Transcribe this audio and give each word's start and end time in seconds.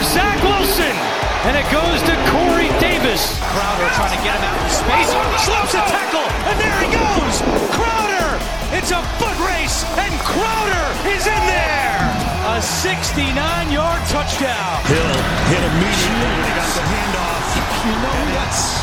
for 0.00 0.16
Zach 0.16 0.40
Wilson. 0.42 0.96
And 1.44 1.56
it 1.56 1.68
goes 1.68 2.00
to 2.08 2.14
Corey 2.32 2.72
Davis. 2.80 3.36
Crowder 3.52 3.88
trying 3.96 4.16
to 4.16 4.22
get 4.24 4.36
him 4.36 4.44
out 4.48 4.56
in 4.64 4.70
space. 4.72 5.08
Slips 5.44 5.74
a 5.76 5.84
tackle. 5.88 6.28
And 6.48 6.56
there 6.56 6.78
he 6.80 6.88
goes. 6.88 7.34
Crowder. 7.76 8.40
It's 8.72 8.92
a 8.92 9.00
foot 9.20 9.36
race. 9.44 9.84
And 10.00 10.12
Crowder 10.24 10.86
is 11.08 11.24
in 11.28 11.42
there. 11.48 12.00
A 12.48 12.60
69-yard 12.60 14.02
touchdown. 14.08 14.72
Hill 14.88 15.16
hit 15.52 15.62
immediately 15.68 16.28
when 16.32 16.48
he 16.48 16.54
got 16.56 16.70
the 16.76 16.84
handoff. 16.88 17.38
You 17.80 17.92
know 17.92 18.20
that's 18.36 18.76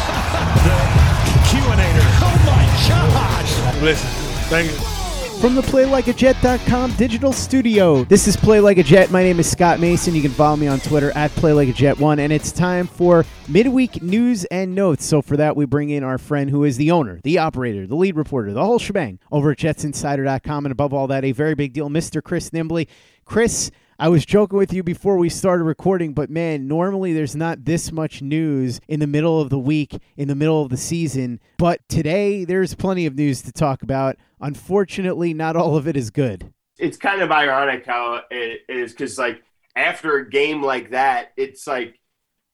the 0.66 0.78
Q-inator. 1.50 2.08
Oh 2.26 2.34
my 2.48 2.66
gosh. 2.90 3.82
Listen, 3.84 4.10
thank 4.50 4.72
you. 4.72 4.97
From 5.42 5.54
the 5.54 5.62
PlayLikeAJet.com 5.62 6.96
digital 6.96 7.32
studio, 7.32 8.04
this 8.06 8.28
is 8.28 8.36
Play 8.36 8.60
Like 8.60 8.80
a 8.80 8.84
Jet. 8.84 9.12
My 9.12 9.22
name 9.22 9.40
is 9.40 9.48
Scott 9.48 9.80
Mason. 9.80 10.16
You 10.16 10.24
can 10.24 10.32
follow 10.32 10.56
me 10.56 10.66
on 10.66 10.80
Twitter 10.80 11.12
at 11.16 11.30
PlayLikeAJet1, 11.32 12.18
and 12.18 12.34
it's 12.34 12.52
time 12.52 12.88
for 12.88 13.24
midweek 13.48 14.02
news 14.02 14.46
and 14.46 14.74
notes. 14.74 15.06
So 15.06 15.22
for 15.22 15.38
that, 15.38 15.56
we 15.56 15.66
bring 15.66 15.92
in 15.92 16.04
our 16.04 16.18
friend 16.18 16.50
who 16.50 16.64
is 16.64 16.78
the 16.78 16.90
owner, 16.90 17.22
the 17.24 17.38
operator, 17.38 17.86
the 17.86 17.96
lead 17.96 18.16
reporter, 18.16 18.52
the 18.52 18.66
whole 18.66 18.80
shebang 18.80 19.20
over 19.32 19.52
at 19.52 19.60
JetsInsider.com, 19.60 20.66
and 20.66 20.72
above 20.72 20.92
all 20.92 21.06
that, 21.08 21.24
a 21.24 21.34
very 21.34 21.54
big 21.54 21.72
deal, 21.72 21.88
Mr. 21.88 22.24
Chris 22.24 22.50
Nimbley. 22.50 22.88
Chris, 23.24 23.70
I 24.00 24.10
was 24.10 24.28
joking 24.28 24.60
with 24.60 24.74
you 24.74 24.84
before 24.84 25.18
we 25.18 25.28
started 25.28 25.64
recording, 25.64 26.14
but 26.14 26.30
man, 26.30 26.68
normally 26.68 27.14
there's 27.14 27.36
not 27.36 27.66
this 27.66 27.92
much 27.92 28.22
news 28.22 28.80
in 28.88 29.00
the 29.00 29.08
middle 29.08 29.42
of 29.42 29.50
the 29.50 29.58
week, 29.58 29.98
in 30.16 30.28
the 30.28 30.36
middle 30.36 30.62
of 30.62 30.70
the 30.70 30.78
season. 30.78 31.40
But 31.58 31.82
today, 31.90 32.46
there's 32.46 32.76
plenty 32.76 33.08
of 33.08 33.16
news 33.16 33.42
to 33.42 33.52
talk 33.52 33.82
about. 33.82 34.18
Unfortunately, 34.40 35.34
not 35.34 35.56
all 35.56 35.76
of 35.76 35.88
it 35.88 35.98
is 35.98 36.12
good. 36.12 36.54
It's 36.78 36.96
kind 36.96 37.24
of 37.24 37.32
ironic 37.32 37.88
how 37.88 38.22
it 38.30 38.62
is 38.70 38.92
because, 38.92 39.18
like, 39.18 39.42
after 39.76 40.18
a 40.18 40.30
game 40.30 40.62
like 40.62 40.92
that, 40.92 41.32
it's 41.36 41.66
like, 41.66 42.00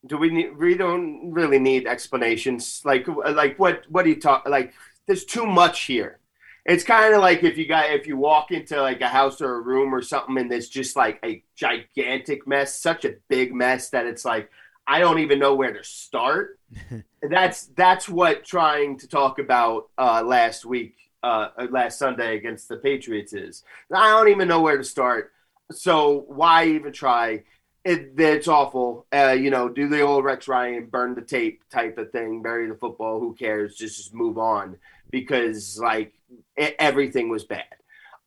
do 0.08 0.16
we 0.16 0.30
need, 0.30 0.58
we 0.58 0.76
don't 0.76 1.34
really 1.34 1.60
need 1.60 1.88
explanations. 1.88 2.82
Like, 2.86 3.06
like 3.08 3.60
what, 3.60 3.84
what 3.90 4.04
do 4.04 4.12
you 4.12 4.22
talk, 4.22 4.48
like, 4.48 4.74
there's 5.08 5.26
too 5.26 5.46
much 5.46 5.82
here 5.82 6.20
it's 6.66 6.84
kind 6.84 7.14
of 7.14 7.22
like 7.22 7.44
if 7.44 7.58
you 7.58 7.68
got 7.68 7.90
if 7.90 8.08
you 8.08 8.18
walk 8.18 8.52
into 8.52 8.82
like 8.82 9.02
a 9.02 9.08
house 9.08 9.42
or 9.42 9.56
a 9.56 9.62
room 9.62 9.94
or 9.94 10.02
something 10.02 10.38
and 10.38 10.52
there's 10.52 10.70
just 10.70 10.96
like 10.96 11.20
a 11.24 11.44
gigantic 11.56 12.48
mess 12.48 12.80
such 12.80 13.06
a 13.06 13.16
big 13.28 13.54
mess 13.54 13.90
that 13.90 14.06
it's 14.06 14.26
like 14.26 14.50
i 14.88 15.00
don't 15.00 15.20
even 15.20 15.40
know 15.40 15.56
where 15.56 15.74
to 15.74 15.84
start 15.84 16.60
that's 17.30 17.68
that's 17.76 18.08
what 18.08 18.44
trying 18.44 18.98
to 18.98 19.08
talk 19.08 19.40
about 19.40 19.90
uh, 19.98 20.24
last 20.24 20.66
week 20.66 20.96
uh, 21.24 21.50
last 21.70 22.00
sunday 22.00 22.36
against 22.38 22.68
the 22.68 22.78
patriots 22.78 23.34
is 23.34 23.64
i 23.94 24.10
don't 24.10 24.30
even 24.30 24.48
know 24.48 24.62
where 24.62 24.78
to 24.78 24.84
start 24.84 25.32
so 25.72 26.26
why 26.28 26.68
even 26.68 26.92
try 26.92 27.44
it, 27.86 28.14
it's 28.18 28.48
awful. 28.48 29.08
Uh, 29.14 29.36
you 29.38 29.50
know, 29.50 29.68
do 29.68 29.90
the 29.90 30.00
old 30.00 30.24
Rex 30.24 30.48
Ryan 30.48 30.86
burn 30.86 31.16
the 31.16 31.22
tape 31.22 31.68
type 31.70 31.98
of 31.98 32.14
thing, 32.14 32.42
bury 32.42 32.70
the 32.70 32.76
football. 32.76 33.20
Who 33.20 33.34
cares? 33.34 33.76
Just, 33.76 33.98
just 33.98 34.14
move 34.14 34.38
on 34.38 34.78
because 35.14 35.80
like 35.80 36.12
everything 36.58 37.30
was 37.30 37.44
bad. 37.44 37.64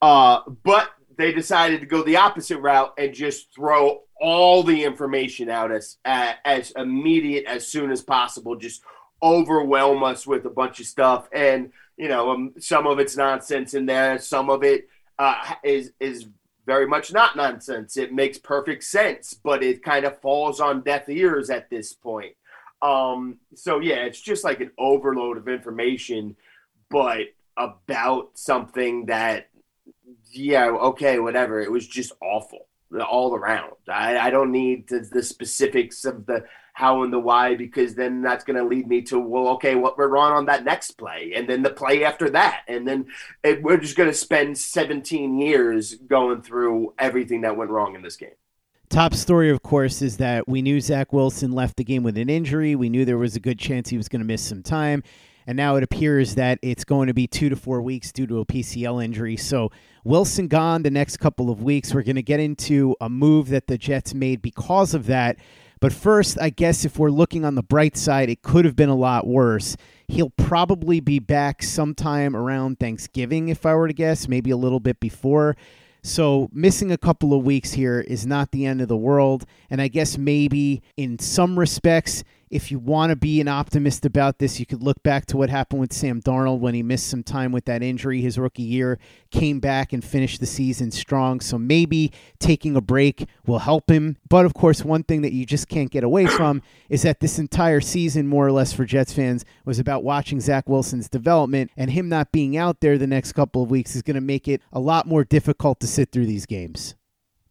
Uh, 0.00 0.40
but 0.62 0.88
they 1.16 1.32
decided 1.32 1.80
to 1.80 1.86
go 1.86 2.04
the 2.04 2.16
opposite 2.16 2.58
route 2.58 2.94
and 2.96 3.12
just 3.12 3.52
throw 3.52 4.02
all 4.20 4.62
the 4.62 4.84
information 4.84 5.50
out 5.50 5.72
as 5.72 5.98
as 6.04 6.70
immediate 6.76 7.44
as 7.44 7.66
soon 7.66 7.90
as 7.90 8.02
possible. 8.02 8.54
Just 8.54 8.82
overwhelm 9.20 10.04
us 10.04 10.26
with 10.28 10.46
a 10.46 10.50
bunch 10.50 10.78
of 10.78 10.86
stuff, 10.86 11.28
and 11.32 11.72
you 11.96 12.08
know, 12.08 12.30
um, 12.30 12.54
some 12.60 12.86
of 12.86 13.00
it's 13.00 13.16
nonsense 13.16 13.74
in 13.74 13.84
there. 13.84 14.18
Some 14.20 14.48
of 14.48 14.62
it 14.62 14.88
uh, 15.18 15.54
is 15.64 15.92
is 15.98 16.28
very 16.66 16.86
much 16.86 17.12
not 17.12 17.34
nonsense. 17.34 17.96
It 17.96 18.14
makes 18.14 18.38
perfect 18.38 18.84
sense, 18.84 19.34
but 19.34 19.64
it 19.64 19.82
kind 19.82 20.04
of 20.04 20.20
falls 20.20 20.60
on 20.60 20.82
deaf 20.82 21.08
ears 21.08 21.50
at 21.50 21.68
this 21.68 21.92
point. 21.92 22.36
Um, 22.82 23.38
so 23.54 23.80
yeah, 23.80 24.04
it's 24.04 24.20
just 24.20 24.44
like 24.44 24.60
an 24.60 24.70
overload 24.78 25.38
of 25.38 25.48
information, 25.48 26.36
but 26.90 27.28
about 27.56 28.30
something 28.34 29.06
that, 29.06 29.48
yeah, 30.30 30.68
okay, 30.68 31.18
whatever. 31.18 31.60
It 31.60 31.70
was 31.70 31.86
just 31.86 32.12
awful 32.20 32.66
all 33.08 33.34
around. 33.34 33.72
I, 33.88 34.18
I 34.18 34.30
don't 34.30 34.52
need 34.52 34.88
the, 34.88 35.08
the 35.10 35.22
specifics 35.22 36.04
of 36.04 36.26
the 36.26 36.44
how 36.76 37.02
and 37.02 37.12
the 37.12 37.18
why 37.18 37.54
because 37.54 37.94
then 37.94 38.20
that's 38.20 38.44
going 38.44 38.56
to 38.56 38.62
lead 38.62 38.86
me 38.86 39.00
to 39.00 39.18
well 39.18 39.48
okay 39.48 39.74
what 39.74 39.96
we're 39.96 40.14
on 40.18 40.32
on 40.32 40.44
that 40.44 40.62
next 40.62 40.90
play 40.92 41.32
and 41.34 41.48
then 41.48 41.62
the 41.62 41.70
play 41.70 42.04
after 42.04 42.28
that 42.28 42.64
and 42.68 42.86
then 42.86 43.06
it, 43.42 43.62
we're 43.62 43.78
just 43.78 43.96
going 43.96 44.10
to 44.10 44.14
spend 44.14 44.58
17 44.58 45.38
years 45.38 45.94
going 45.94 46.42
through 46.42 46.92
everything 46.98 47.40
that 47.40 47.56
went 47.56 47.70
wrong 47.70 47.94
in 47.94 48.02
this 48.02 48.16
game 48.16 48.28
Top 48.88 49.14
story, 49.14 49.50
of 49.50 49.62
course, 49.62 50.00
is 50.00 50.18
that 50.18 50.46
we 50.46 50.62
knew 50.62 50.80
Zach 50.80 51.12
Wilson 51.12 51.50
left 51.50 51.76
the 51.76 51.82
game 51.82 52.04
with 52.04 52.16
an 52.16 52.30
injury. 52.30 52.76
We 52.76 52.88
knew 52.88 53.04
there 53.04 53.18
was 53.18 53.34
a 53.34 53.40
good 53.40 53.58
chance 53.58 53.88
he 53.88 53.96
was 53.96 54.08
going 54.08 54.20
to 54.20 54.26
miss 54.26 54.40
some 54.42 54.62
time. 54.62 55.02
And 55.46 55.56
now 55.56 55.76
it 55.76 55.82
appears 55.82 56.34
that 56.34 56.58
it's 56.62 56.84
going 56.84 57.06
to 57.06 57.14
be 57.14 57.26
two 57.26 57.48
to 57.48 57.56
four 57.56 57.80
weeks 57.82 58.12
due 58.12 58.26
to 58.26 58.40
a 58.40 58.46
PCL 58.46 59.04
injury. 59.04 59.36
So 59.36 59.70
Wilson 60.04 60.48
gone 60.48 60.82
the 60.82 60.90
next 60.90 61.18
couple 61.18 61.50
of 61.50 61.62
weeks. 61.62 61.94
We're 61.94 62.02
going 62.02 62.16
to 62.16 62.22
get 62.22 62.40
into 62.40 62.96
a 63.00 63.08
move 63.08 63.48
that 63.50 63.66
the 63.66 63.78
Jets 63.78 64.14
made 64.14 64.42
because 64.42 64.94
of 64.94 65.06
that. 65.06 65.36
But 65.80 65.92
first, 65.92 66.38
I 66.40 66.50
guess 66.50 66.84
if 66.84 66.98
we're 66.98 67.10
looking 67.10 67.44
on 67.44 67.54
the 67.54 67.62
bright 67.62 67.96
side, 67.96 68.30
it 68.30 68.42
could 68.42 68.64
have 68.64 68.76
been 68.76 68.88
a 68.88 68.96
lot 68.96 69.26
worse. 69.26 69.76
He'll 70.08 70.30
probably 70.30 71.00
be 71.00 71.18
back 71.18 71.62
sometime 71.62 72.34
around 72.34 72.80
Thanksgiving, 72.80 73.48
if 73.48 73.66
I 73.66 73.74
were 73.74 73.88
to 73.88 73.94
guess, 73.94 74.26
maybe 74.26 74.50
a 74.50 74.56
little 74.56 74.80
bit 74.80 75.00
before. 75.00 75.56
So 76.02 76.48
missing 76.52 76.92
a 76.92 76.98
couple 76.98 77.34
of 77.34 77.44
weeks 77.44 77.72
here 77.72 78.00
is 78.00 78.26
not 78.26 78.52
the 78.52 78.64
end 78.64 78.80
of 78.80 78.88
the 78.88 78.96
world. 78.96 79.44
And 79.68 79.82
I 79.82 79.88
guess 79.88 80.16
maybe 80.16 80.82
in 80.96 81.18
some 81.18 81.58
respects, 81.58 82.22
if 82.48 82.70
you 82.70 82.78
want 82.78 83.10
to 83.10 83.16
be 83.16 83.40
an 83.40 83.48
optimist 83.48 84.06
about 84.06 84.38
this, 84.38 84.60
you 84.60 84.66
could 84.66 84.82
look 84.82 85.02
back 85.02 85.26
to 85.26 85.36
what 85.36 85.50
happened 85.50 85.80
with 85.80 85.92
Sam 85.92 86.22
Darnold 86.22 86.60
when 86.60 86.74
he 86.74 86.82
missed 86.82 87.08
some 87.08 87.22
time 87.22 87.50
with 87.50 87.64
that 87.64 87.82
injury 87.82 88.20
his 88.20 88.38
rookie 88.38 88.62
year, 88.62 88.98
came 89.30 89.58
back 89.58 89.92
and 89.92 90.04
finished 90.04 90.38
the 90.38 90.46
season 90.46 90.92
strong. 90.92 91.40
So 91.40 91.58
maybe 91.58 92.12
taking 92.38 92.76
a 92.76 92.80
break 92.80 93.28
will 93.46 93.58
help 93.58 93.90
him. 93.90 94.16
But 94.28 94.46
of 94.46 94.54
course, 94.54 94.84
one 94.84 95.02
thing 95.02 95.22
that 95.22 95.32
you 95.32 95.44
just 95.44 95.68
can't 95.68 95.90
get 95.90 96.04
away 96.04 96.26
from 96.26 96.62
is 96.88 97.02
that 97.02 97.20
this 97.20 97.38
entire 97.38 97.80
season, 97.80 98.28
more 98.28 98.46
or 98.46 98.52
less 98.52 98.72
for 98.72 98.84
Jets 98.84 99.12
fans, 99.12 99.44
was 99.64 99.80
about 99.80 100.04
watching 100.04 100.40
Zach 100.40 100.68
Wilson's 100.68 101.08
development, 101.08 101.72
and 101.76 101.90
him 101.90 102.08
not 102.08 102.30
being 102.30 102.56
out 102.56 102.80
there 102.80 102.96
the 102.96 103.06
next 103.06 103.32
couple 103.32 103.62
of 103.62 103.70
weeks 103.70 103.96
is 103.96 104.02
going 104.02 104.14
to 104.14 104.20
make 104.20 104.46
it 104.46 104.62
a 104.72 104.78
lot 104.78 105.06
more 105.06 105.24
difficult 105.24 105.80
to 105.80 105.86
sit 105.86 106.12
through 106.12 106.26
these 106.26 106.46
games. 106.46 106.94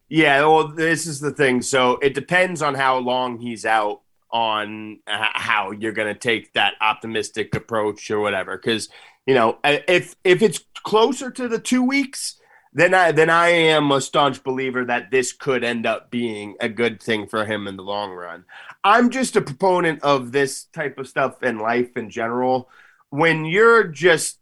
Yeah, 0.08 0.40
well, 0.42 0.68
this 0.68 1.06
is 1.06 1.20
the 1.20 1.32
thing. 1.32 1.62
So 1.62 1.98
it 1.98 2.14
depends 2.14 2.62
on 2.62 2.76
how 2.76 2.98
long 2.98 3.38
he's 3.38 3.66
out 3.66 4.02
on 4.36 4.98
how 5.06 5.70
you're 5.70 5.92
going 5.92 6.12
to 6.12 6.20
take 6.20 6.52
that 6.52 6.74
optimistic 6.82 7.54
approach 7.54 8.10
or 8.10 8.20
whatever. 8.20 8.58
Because 8.58 8.90
you 9.24 9.34
know, 9.34 9.58
if 9.64 10.14
if 10.24 10.42
it's 10.42 10.62
closer 10.84 11.30
to 11.30 11.48
the 11.48 11.58
two 11.58 11.82
weeks, 11.82 12.38
then 12.74 12.92
I 12.92 13.12
then 13.12 13.30
I 13.30 13.48
am 13.48 13.90
a 13.90 14.00
staunch 14.02 14.44
believer 14.44 14.84
that 14.84 15.10
this 15.10 15.32
could 15.32 15.64
end 15.64 15.86
up 15.86 16.10
being 16.10 16.54
a 16.60 16.68
good 16.68 17.02
thing 17.02 17.26
for 17.26 17.46
him 17.46 17.66
in 17.66 17.78
the 17.78 17.82
long 17.82 18.10
run. 18.10 18.44
I'm 18.84 19.08
just 19.08 19.36
a 19.36 19.40
proponent 19.40 20.02
of 20.02 20.32
this 20.32 20.64
type 20.64 20.98
of 20.98 21.08
stuff 21.08 21.42
in 21.42 21.58
life 21.58 21.96
in 21.96 22.10
general. 22.10 22.68
When 23.08 23.46
you're 23.46 23.84
just 23.84 24.38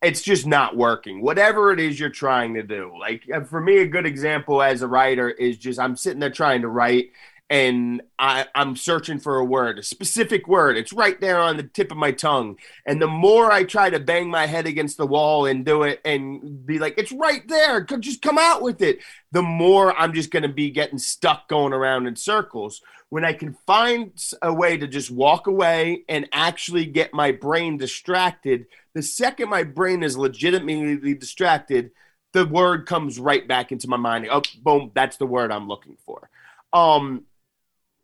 it's 0.00 0.22
just 0.22 0.46
not 0.46 0.74
working. 0.74 1.20
Whatever 1.20 1.70
it 1.74 1.78
is 1.78 2.00
you're 2.00 2.08
trying 2.08 2.54
to 2.54 2.62
do. 2.62 2.94
Like 2.98 3.24
uh, 3.32 3.42
for 3.42 3.60
me, 3.60 3.80
a 3.80 3.86
good 3.86 4.06
example 4.06 4.62
as 4.62 4.80
a 4.80 4.88
writer 4.88 5.28
is 5.28 5.58
just 5.58 5.78
I'm 5.78 5.94
sitting 5.94 6.20
there 6.20 6.30
trying 6.30 6.62
to 6.62 6.68
write 6.68 7.10
and 7.48 8.02
I, 8.18 8.46
I'm 8.56 8.74
searching 8.74 9.20
for 9.20 9.36
a 9.36 9.44
word, 9.44 9.78
a 9.78 9.82
specific 9.82 10.48
word. 10.48 10.76
It's 10.76 10.92
right 10.92 11.20
there 11.20 11.40
on 11.40 11.56
the 11.56 11.62
tip 11.62 11.92
of 11.92 11.96
my 11.96 12.10
tongue. 12.10 12.58
And 12.84 13.00
the 13.00 13.06
more 13.06 13.52
I 13.52 13.62
try 13.62 13.88
to 13.88 14.00
bang 14.00 14.28
my 14.28 14.46
head 14.46 14.66
against 14.66 14.96
the 14.96 15.06
wall 15.06 15.46
and 15.46 15.64
do 15.64 15.84
it 15.84 16.00
and 16.04 16.66
be 16.66 16.80
like, 16.80 16.94
it's 16.98 17.12
right 17.12 17.46
there, 17.46 17.82
just 17.82 18.20
come 18.20 18.38
out 18.38 18.62
with 18.62 18.82
it, 18.82 18.98
the 19.30 19.42
more 19.42 19.96
I'm 19.96 20.12
just 20.12 20.32
going 20.32 20.42
to 20.42 20.48
be 20.48 20.70
getting 20.70 20.98
stuck 20.98 21.48
going 21.48 21.72
around 21.72 22.08
in 22.08 22.16
circles. 22.16 22.82
When 23.10 23.24
I 23.24 23.32
can 23.32 23.56
find 23.64 24.10
a 24.42 24.52
way 24.52 24.76
to 24.76 24.88
just 24.88 25.12
walk 25.12 25.46
away 25.46 26.02
and 26.08 26.28
actually 26.32 26.86
get 26.86 27.14
my 27.14 27.30
brain 27.30 27.76
distracted, 27.76 28.66
the 28.94 29.02
second 29.02 29.50
my 29.50 29.62
brain 29.62 30.02
is 30.02 30.18
legitimately 30.18 31.14
distracted, 31.14 31.92
the 32.32 32.44
word 32.44 32.86
comes 32.86 33.20
right 33.20 33.46
back 33.46 33.70
into 33.70 33.86
my 33.86 33.96
mind. 33.96 34.26
Oh, 34.28 34.42
boom, 34.60 34.90
that's 34.96 35.16
the 35.16 35.26
word 35.26 35.52
I'm 35.52 35.68
looking 35.68 35.96
for. 36.04 36.28
Um, 36.72 37.24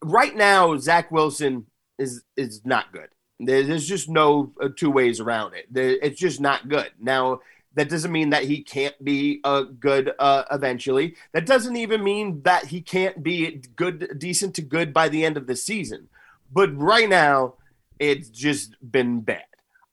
right 0.03 0.35
now, 0.35 0.77
Zach 0.77 1.11
Wilson 1.11 1.67
is 1.99 2.23
is 2.37 2.65
not 2.65 2.93
good. 2.93 3.09
There's 3.41 3.87
just 3.87 4.09
no 4.09 4.53
uh, 4.61 4.69
two 4.77 4.91
ways 4.91 5.19
around 5.19 5.55
it. 5.55 5.67
It's 5.75 6.21
just 6.21 6.41
not 6.41 6.69
good. 6.69 6.91
Now, 7.01 7.41
that 7.75 7.89
doesn't 7.89 8.13
mean 8.13 8.31
that 8.31 8.45
he 8.45 8.63
can't 8.63 9.03
be 9.03 9.41
a 9.45 9.65
good 9.65 10.13
uh, 10.19 10.45
eventually. 10.51 11.17
That 11.33 11.47
doesn't 11.47 11.77
even 11.77 12.05
mean 12.05 12.43
that 12.43 12.67
he 12.67 12.81
can't 12.81 13.23
be 13.23 13.63
good, 13.75 14.17
decent 14.19 14.55
to 14.57 14.63
good 14.63 14.93
by 14.93 15.09
the 15.09 15.25
end 15.25 15.37
of 15.37 15.47
the 15.47 15.57
season. 15.57 16.09
But 16.53 16.77
right 16.77 17.09
now, 17.09 17.55
it's 17.99 18.29
just 18.29 18.77
been 18.93 19.21
bad. 19.21 19.45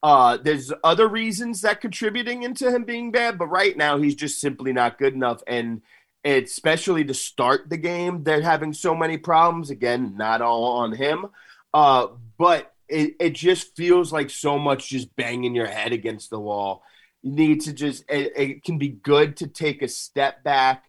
Uh, 0.01 0.37
there's 0.37 0.71
other 0.83 1.07
reasons 1.07 1.61
that 1.61 1.81
contributing 1.81 2.43
into 2.43 2.71
him 2.71 2.83
being 2.83 3.11
bad, 3.11 3.37
but 3.37 3.47
right 3.47 3.75
now 3.75 3.97
he's 3.97 4.15
just 4.15 4.39
simply 4.39 4.71
not 4.71 4.97
good 4.97 5.13
enough. 5.13 5.41
And 5.47 5.81
especially 6.29 7.03
to 7.05 7.13
start 7.13 7.69
the 7.69 7.77
game, 7.77 8.23
they're 8.23 8.41
having 8.41 8.73
so 8.73 8.95
many 8.95 9.17
problems. 9.17 9.69
Again, 9.69 10.15
not 10.17 10.41
all 10.41 10.77
on 10.77 10.93
him, 10.93 11.27
uh, 11.73 12.07
but 12.37 12.73
it, 12.87 13.15
it 13.19 13.33
just 13.33 13.75
feels 13.75 14.11
like 14.11 14.29
so 14.29 14.57
much 14.57 14.89
just 14.89 15.15
banging 15.15 15.55
your 15.55 15.67
head 15.67 15.93
against 15.93 16.29
the 16.29 16.39
wall. 16.39 16.83
You 17.21 17.31
need 17.31 17.61
to 17.61 17.73
just, 17.73 18.03
it, 18.09 18.33
it 18.35 18.63
can 18.63 18.77
be 18.77 18.89
good 18.89 19.37
to 19.37 19.47
take 19.47 19.81
a 19.81 19.87
step 19.87 20.43
back, 20.43 20.85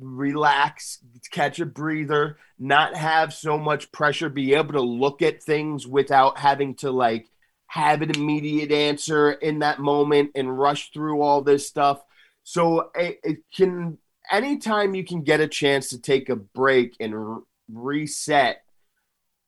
relax, 0.00 0.98
catch 1.30 1.60
a 1.60 1.66
breather, 1.66 2.38
not 2.58 2.96
have 2.96 3.34
so 3.34 3.58
much 3.58 3.92
pressure, 3.92 4.28
be 4.28 4.54
able 4.54 4.72
to 4.72 4.80
look 4.80 5.22
at 5.22 5.42
things 5.42 5.86
without 5.86 6.38
having 6.38 6.74
to 6.76 6.90
like 6.90 7.28
have 7.66 8.02
an 8.02 8.10
immediate 8.10 8.70
answer 8.70 9.32
in 9.32 9.60
that 9.60 9.78
moment 9.78 10.30
and 10.34 10.58
rush 10.58 10.92
through 10.92 11.22
all 11.22 11.42
this 11.42 11.66
stuff. 11.66 12.02
So 12.44 12.90
it, 12.94 13.20
it 13.22 13.38
can 13.54 13.98
anytime 14.32 14.94
you 14.94 15.04
can 15.04 15.22
get 15.22 15.40
a 15.40 15.48
chance 15.48 15.88
to 15.90 16.00
take 16.00 16.28
a 16.28 16.36
break 16.36 16.96
and 16.98 17.42
reset 17.70 18.62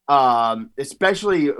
um, 0.06 0.70
especially 0.76 1.50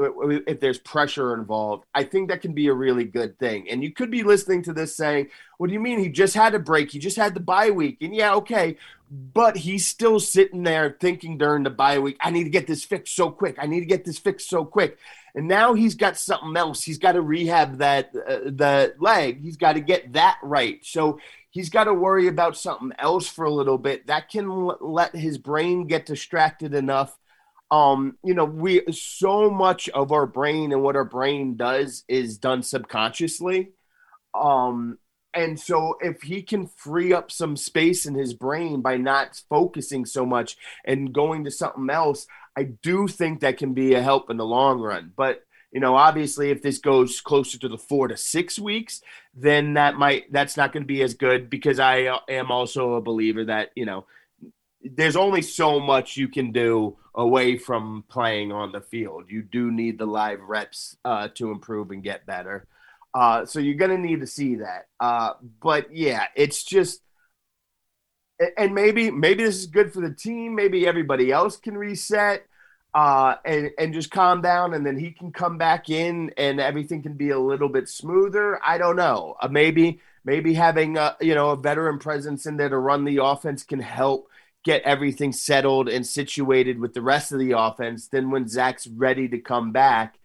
if 0.47 0.61
there's 0.61 0.79
pressure 0.79 1.35
involved, 1.35 1.85
I 1.94 2.05
think 2.05 2.29
that 2.29 2.43
can 2.43 2.53
be 2.53 2.67
a 2.67 2.75
really 2.75 3.05
good 3.05 3.38
thing. 3.38 3.71
And 3.71 3.82
you 3.82 3.93
could 3.93 4.11
be 4.11 4.23
listening 4.23 4.62
to 4.65 4.75
this 4.75 4.94
saying, 4.94 5.29
What 5.56 5.69
do 5.69 5.73
you 5.73 5.81
mean? 5.81 5.99
He 5.99 6.11
just 6.11 6.35
had 6.35 6.55
a 6.55 6.59
break. 6.59 6.91
He 6.91 6.99
just 6.99 7.17
had 7.17 7.32
the 7.32 7.41
bye 7.41 7.71
week. 7.71 7.99
And 8.03 8.15
yeah, 8.15 8.35
okay. 8.35 8.76
But 9.11 9.56
he's 9.56 9.87
still 9.87 10.20
sitting 10.20 10.62
there 10.62 10.97
thinking 11.00 11.38
during 11.38 11.62
the 11.62 11.70
bye 11.70 11.99
week, 11.99 12.19
I 12.20 12.31
need 12.31 12.44
to 12.44 12.50
get 12.50 12.67
this 12.67 12.85
fixed 12.85 13.17
so 13.17 13.31
quick. 13.31 13.56
I 13.59 13.67
need 13.67 13.81
to 13.81 13.87
get 13.87 14.05
this 14.05 14.19
fixed 14.19 14.50
so 14.50 14.65
quick. 14.65 14.99
And 15.35 15.49
now 15.49 15.73
he's 15.73 15.94
got 15.94 16.19
something 16.19 16.56
else. 16.56 16.82
He's 16.82 16.99
got 16.99 17.12
to 17.12 17.23
rehab 17.23 17.79
that 17.79 18.11
uh, 18.15 18.41
the 18.44 18.94
leg. 18.99 19.41
He's 19.41 19.56
got 19.56 19.75
to 19.75 19.81
get 19.81 20.12
that 20.12 20.38
right. 20.43 20.85
So 20.85 21.19
he's 21.55 21.71
got 21.71 21.85
to 21.85 21.95
worry 21.95 22.27
about 22.27 22.59
something 22.59 22.93
else 22.99 23.27
for 23.29 23.45
a 23.45 23.55
little 23.55 23.79
bit. 23.79 24.09
That 24.09 24.29
can 24.29 24.51
l- 24.51 24.79
let 24.81 25.15
his 25.17 25.39
brain 25.39 25.87
get 25.87 26.05
distracted 26.05 26.75
enough 26.75 27.17
um 27.71 28.19
you 28.23 28.35
know 28.35 28.45
we 28.45 28.83
so 28.93 29.51
much 29.51 29.89
of 29.91 30.12
our 30.12 30.27
brain 30.27 30.71
and 30.73 30.83
what 30.83 30.97
our 30.97 31.05
brain 31.05 31.56
does 31.56 32.05
is 32.09 32.37
done 32.39 32.62
subconsciously 32.62 33.71
um 34.35 34.99
and 35.33 35.59
so 35.59 35.97
if 36.01 36.23
he 36.23 36.43
can 36.43 36.67
free 36.67 37.12
up 37.12 37.33
some 37.33 37.56
space 37.56 38.06
in 38.06 38.15
his 38.15 38.35
brain 38.35 38.83
by 38.83 38.97
not 38.97 39.41
focusing 39.49 40.05
so 40.05 40.27
much 40.27 40.56
and 40.85 41.15
going 41.15 41.45
to 41.45 41.51
something 41.51 41.89
else 41.89 42.27
i 42.56 42.62
do 42.65 43.09
think 43.09 43.41
that 43.41 43.56
can 43.56 43.73
be 43.73 43.95
a 43.95 44.03
help 44.03 44.29
in 44.29 44.37
the 44.37 44.45
long 44.45 44.79
run 44.81 45.11
but 45.17 45.43
you 45.75 45.81
know 45.81 45.94
obviously 45.94 46.50
if 46.50 46.62
this 46.62 46.79
goes 46.79 47.21
closer 47.21 47.59
to 47.59 47.69
the 47.69 47.76
four 47.76 48.09
to 48.09 48.17
six 48.17 48.59
weeks 48.59 49.03
then 49.35 49.75
that 49.75 49.97
might 49.97 50.32
that's 50.32 50.56
not 50.56 50.73
going 50.73 50.82
to 50.82 50.87
be 50.87 51.03
as 51.03 51.12
good 51.12 51.50
because 51.50 51.79
i 51.79 52.05
uh, 52.05 52.19
am 52.31 52.50
also 52.50 52.94
a 52.94 53.03
believer 53.03 53.44
that 53.44 53.71
you 53.75 53.85
know 53.85 54.06
there's 54.85 55.17
only 55.17 55.43
so 55.43 55.81
much 55.81 56.17
you 56.17 56.29
can 56.29 56.53
do 56.53 56.97
away 57.15 57.56
from 57.56 58.05
playing 58.09 58.53
on 58.53 58.73
the 58.73 58.81
field. 58.81 59.25
You 59.29 59.43
do 59.43 59.71
need 59.71 59.99
the 59.99 60.06
live 60.06 60.41
reps 60.41 60.97
uh, 61.05 61.29
to 61.35 61.50
improve 61.50 61.91
and 61.91 62.03
get 62.03 62.27
better. 62.27 62.67
Uh, 63.15 63.47
so 63.47 63.61
you're 63.61 63.75
going 63.77 63.91
to 63.91 63.99
need 63.99 64.20
to 64.20 64.27
see 64.27 64.56
that. 64.56 64.88
Uh, 64.99 65.35
but 65.62 65.94
yeah, 65.94 66.27
it's 66.35 66.65
just, 66.65 67.00
and 68.59 68.75
maybe 68.75 69.12
maybe 69.12 69.44
this 69.44 69.56
is 69.56 69.67
good 69.67 69.93
for 69.93 70.00
the 70.00 70.12
team. 70.12 70.56
Maybe 70.56 70.88
everybody 70.88 71.31
else 71.31 71.56
can 71.56 71.79
reset 71.79 72.44
uh, 72.94 73.37
and 73.44 73.70
and 73.79 73.93
just 73.93 74.11
calm 74.11 74.41
down, 74.41 74.75
and 74.75 74.87
then 74.87 74.96
he 74.99 75.11
can 75.11 75.32
come 75.32 75.58
back 75.58 75.91
in, 75.91 76.32
and 76.37 76.61
everything 76.61 77.02
can 77.02 77.14
be 77.14 77.31
a 77.31 77.38
little 77.38 77.69
bit 77.69 77.88
smoother. 77.88 78.61
I 78.64 78.79
don't 78.79 78.96
know. 78.96 79.37
Uh, 79.41 79.49
maybe 79.49 80.00
maybe 80.25 80.55
having 80.55 80.96
a 80.96 81.17
you 81.20 81.35
know 81.35 81.50
a 81.50 81.56
veteran 81.56 81.99
presence 81.99 82.46
in 82.46 82.56
there 82.56 82.69
to 82.69 82.79
run 82.79 83.05
the 83.05 83.23
offense 83.23 83.62
can 83.62 83.81
help 83.81 84.29
get 84.64 84.82
everything 84.82 85.32
settled 85.32 85.88
and 85.88 86.06
situated 86.06 86.79
with 86.79 86.94
the 86.94 87.02
rest 87.02 87.32
of 87.32 87.38
the 87.38 87.52
offense, 87.52 88.08
then 88.08 88.31
when 88.31 88.49
Zach's 88.49 88.87
ready 88.87 89.29
to 89.29 89.38
come 89.38 89.73
back, 89.73 90.19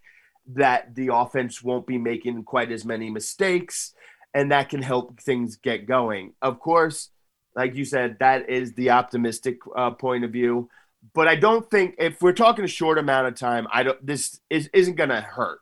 that 0.46 0.94
the 0.94 1.10
offense 1.12 1.62
won't 1.62 1.86
be 1.86 1.98
making 1.98 2.42
quite 2.44 2.72
as 2.72 2.84
many 2.84 3.10
mistakes 3.10 3.92
and 4.34 4.50
that 4.52 4.68
can 4.68 4.82
help 4.82 5.20
things 5.20 5.56
get 5.56 5.86
going. 5.86 6.32
Of 6.40 6.60
course, 6.60 7.10
like 7.54 7.74
you 7.74 7.84
said, 7.84 8.16
that 8.20 8.48
is 8.48 8.72
the 8.74 8.90
optimistic 8.90 9.58
uh, 9.76 9.90
point 9.90 10.24
of 10.24 10.30
view. 10.30 10.70
But 11.14 11.28
I 11.28 11.36
don't 11.36 11.68
think 11.70 11.96
if 11.98 12.20
we're 12.20 12.32
talking 12.32 12.64
a 12.64 12.68
short 12.68 12.98
amount 12.98 13.26
of 13.26 13.34
time, 13.34 13.66
I 13.72 13.82
don't. 13.82 14.06
This 14.06 14.40
is, 14.50 14.68
isn't 14.72 14.96
going 14.96 15.10
to 15.10 15.20
hurt. 15.20 15.60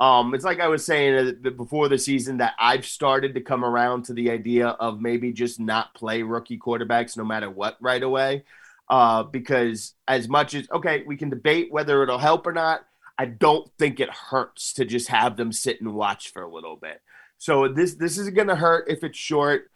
Um, 0.00 0.34
it's 0.34 0.44
like 0.44 0.58
I 0.58 0.66
was 0.66 0.84
saying 0.84 1.36
before 1.56 1.88
the 1.88 1.98
season 1.98 2.38
that 2.38 2.54
I've 2.58 2.84
started 2.84 3.34
to 3.34 3.40
come 3.40 3.64
around 3.64 4.06
to 4.06 4.12
the 4.12 4.32
idea 4.32 4.68
of 4.68 5.00
maybe 5.00 5.32
just 5.32 5.60
not 5.60 5.94
play 5.94 6.22
rookie 6.22 6.58
quarterbacks 6.58 7.16
no 7.16 7.24
matter 7.24 7.48
what 7.48 7.76
right 7.80 8.02
away. 8.02 8.44
Uh, 8.88 9.22
because 9.22 9.94
as 10.08 10.28
much 10.28 10.54
as, 10.54 10.68
okay, 10.70 11.04
we 11.06 11.16
can 11.16 11.30
debate 11.30 11.68
whether 11.70 12.02
it'll 12.02 12.18
help 12.18 12.46
or 12.46 12.52
not, 12.52 12.84
I 13.16 13.26
don't 13.26 13.70
think 13.78 14.00
it 14.00 14.10
hurts 14.10 14.72
to 14.74 14.84
just 14.84 15.08
have 15.08 15.36
them 15.36 15.52
sit 15.52 15.80
and 15.80 15.94
watch 15.94 16.32
for 16.32 16.42
a 16.42 16.52
little 16.52 16.76
bit. 16.76 17.00
So 17.38 17.68
this 17.68 17.94
this 17.94 18.18
isn't 18.18 18.36
going 18.36 18.48
to 18.48 18.56
hurt 18.56 18.88
if 18.88 19.04
it's 19.04 19.18
short. 19.18 19.70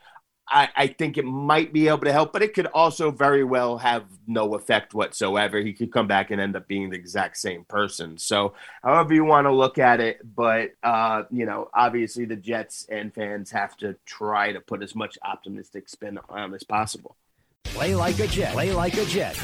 I, 0.49 0.69
I 0.77 0.87
think 0.87 1.19
it 1.19 1.25
might 1.25 1.73
be 1.73 1.89
able 1.89 2.05
to 2.05 2.13
help, 2.13 2.33
but 2.33 2.43
it 2.43 2.55
could 2.55 2.67
also 2.67 3.11
very 3.11 3.43
well 3.43 3.79
have 3.79 4.05
no 4.27 4.55
effect 4.55 4.95
whatsoever. 4.95 5.59
He 5.59 5.73
could 5.73 5.93
come 5.93 6.07
back 6.07 6.31
and 6.31 6.41
end 6.41 6.55
up 6.55 6.69
being 6.69 6.91
the 6.91 6.97
exact 6.97 7.37
same 7.37 7.65
person. 7.65 8.17
So, 8.19 8.55
however 8.83 9.13
you 9.13 9.25
want 9.25 9.47
to 9.47 9.53
look 9.53 9.79
at 9.79 10.01
it, 10.01 10.21
but 10.37 10.71
uh, 10.85 11.25
you 11.31 11.47
know, 11.47 11.69
obviously 11.75 12.27
the 12.27 12.37
Jets 12.37 12.87
and 12.89 13.13
fans 13.13 13.51
have 13.51 13.77
to 13.79 13.97
try 14.05 14.53
to 14.53 14.61
put 14.61 14.83
as 14.83 14.95
much 14.95 15.19
optimistic 15.25 15.89
spin 15.89 16.19
on 16.29 16.55
as 16.55 16.63
possible. 16.63 17.17
Play 17.65 17.95
like 17.95 18.19
a 18.21 18.27
Jet. 18.29 18.53
Play 18.53 18.73
like 18.73 18.97
a 18.97 19.05
Jet. 19.07 19.39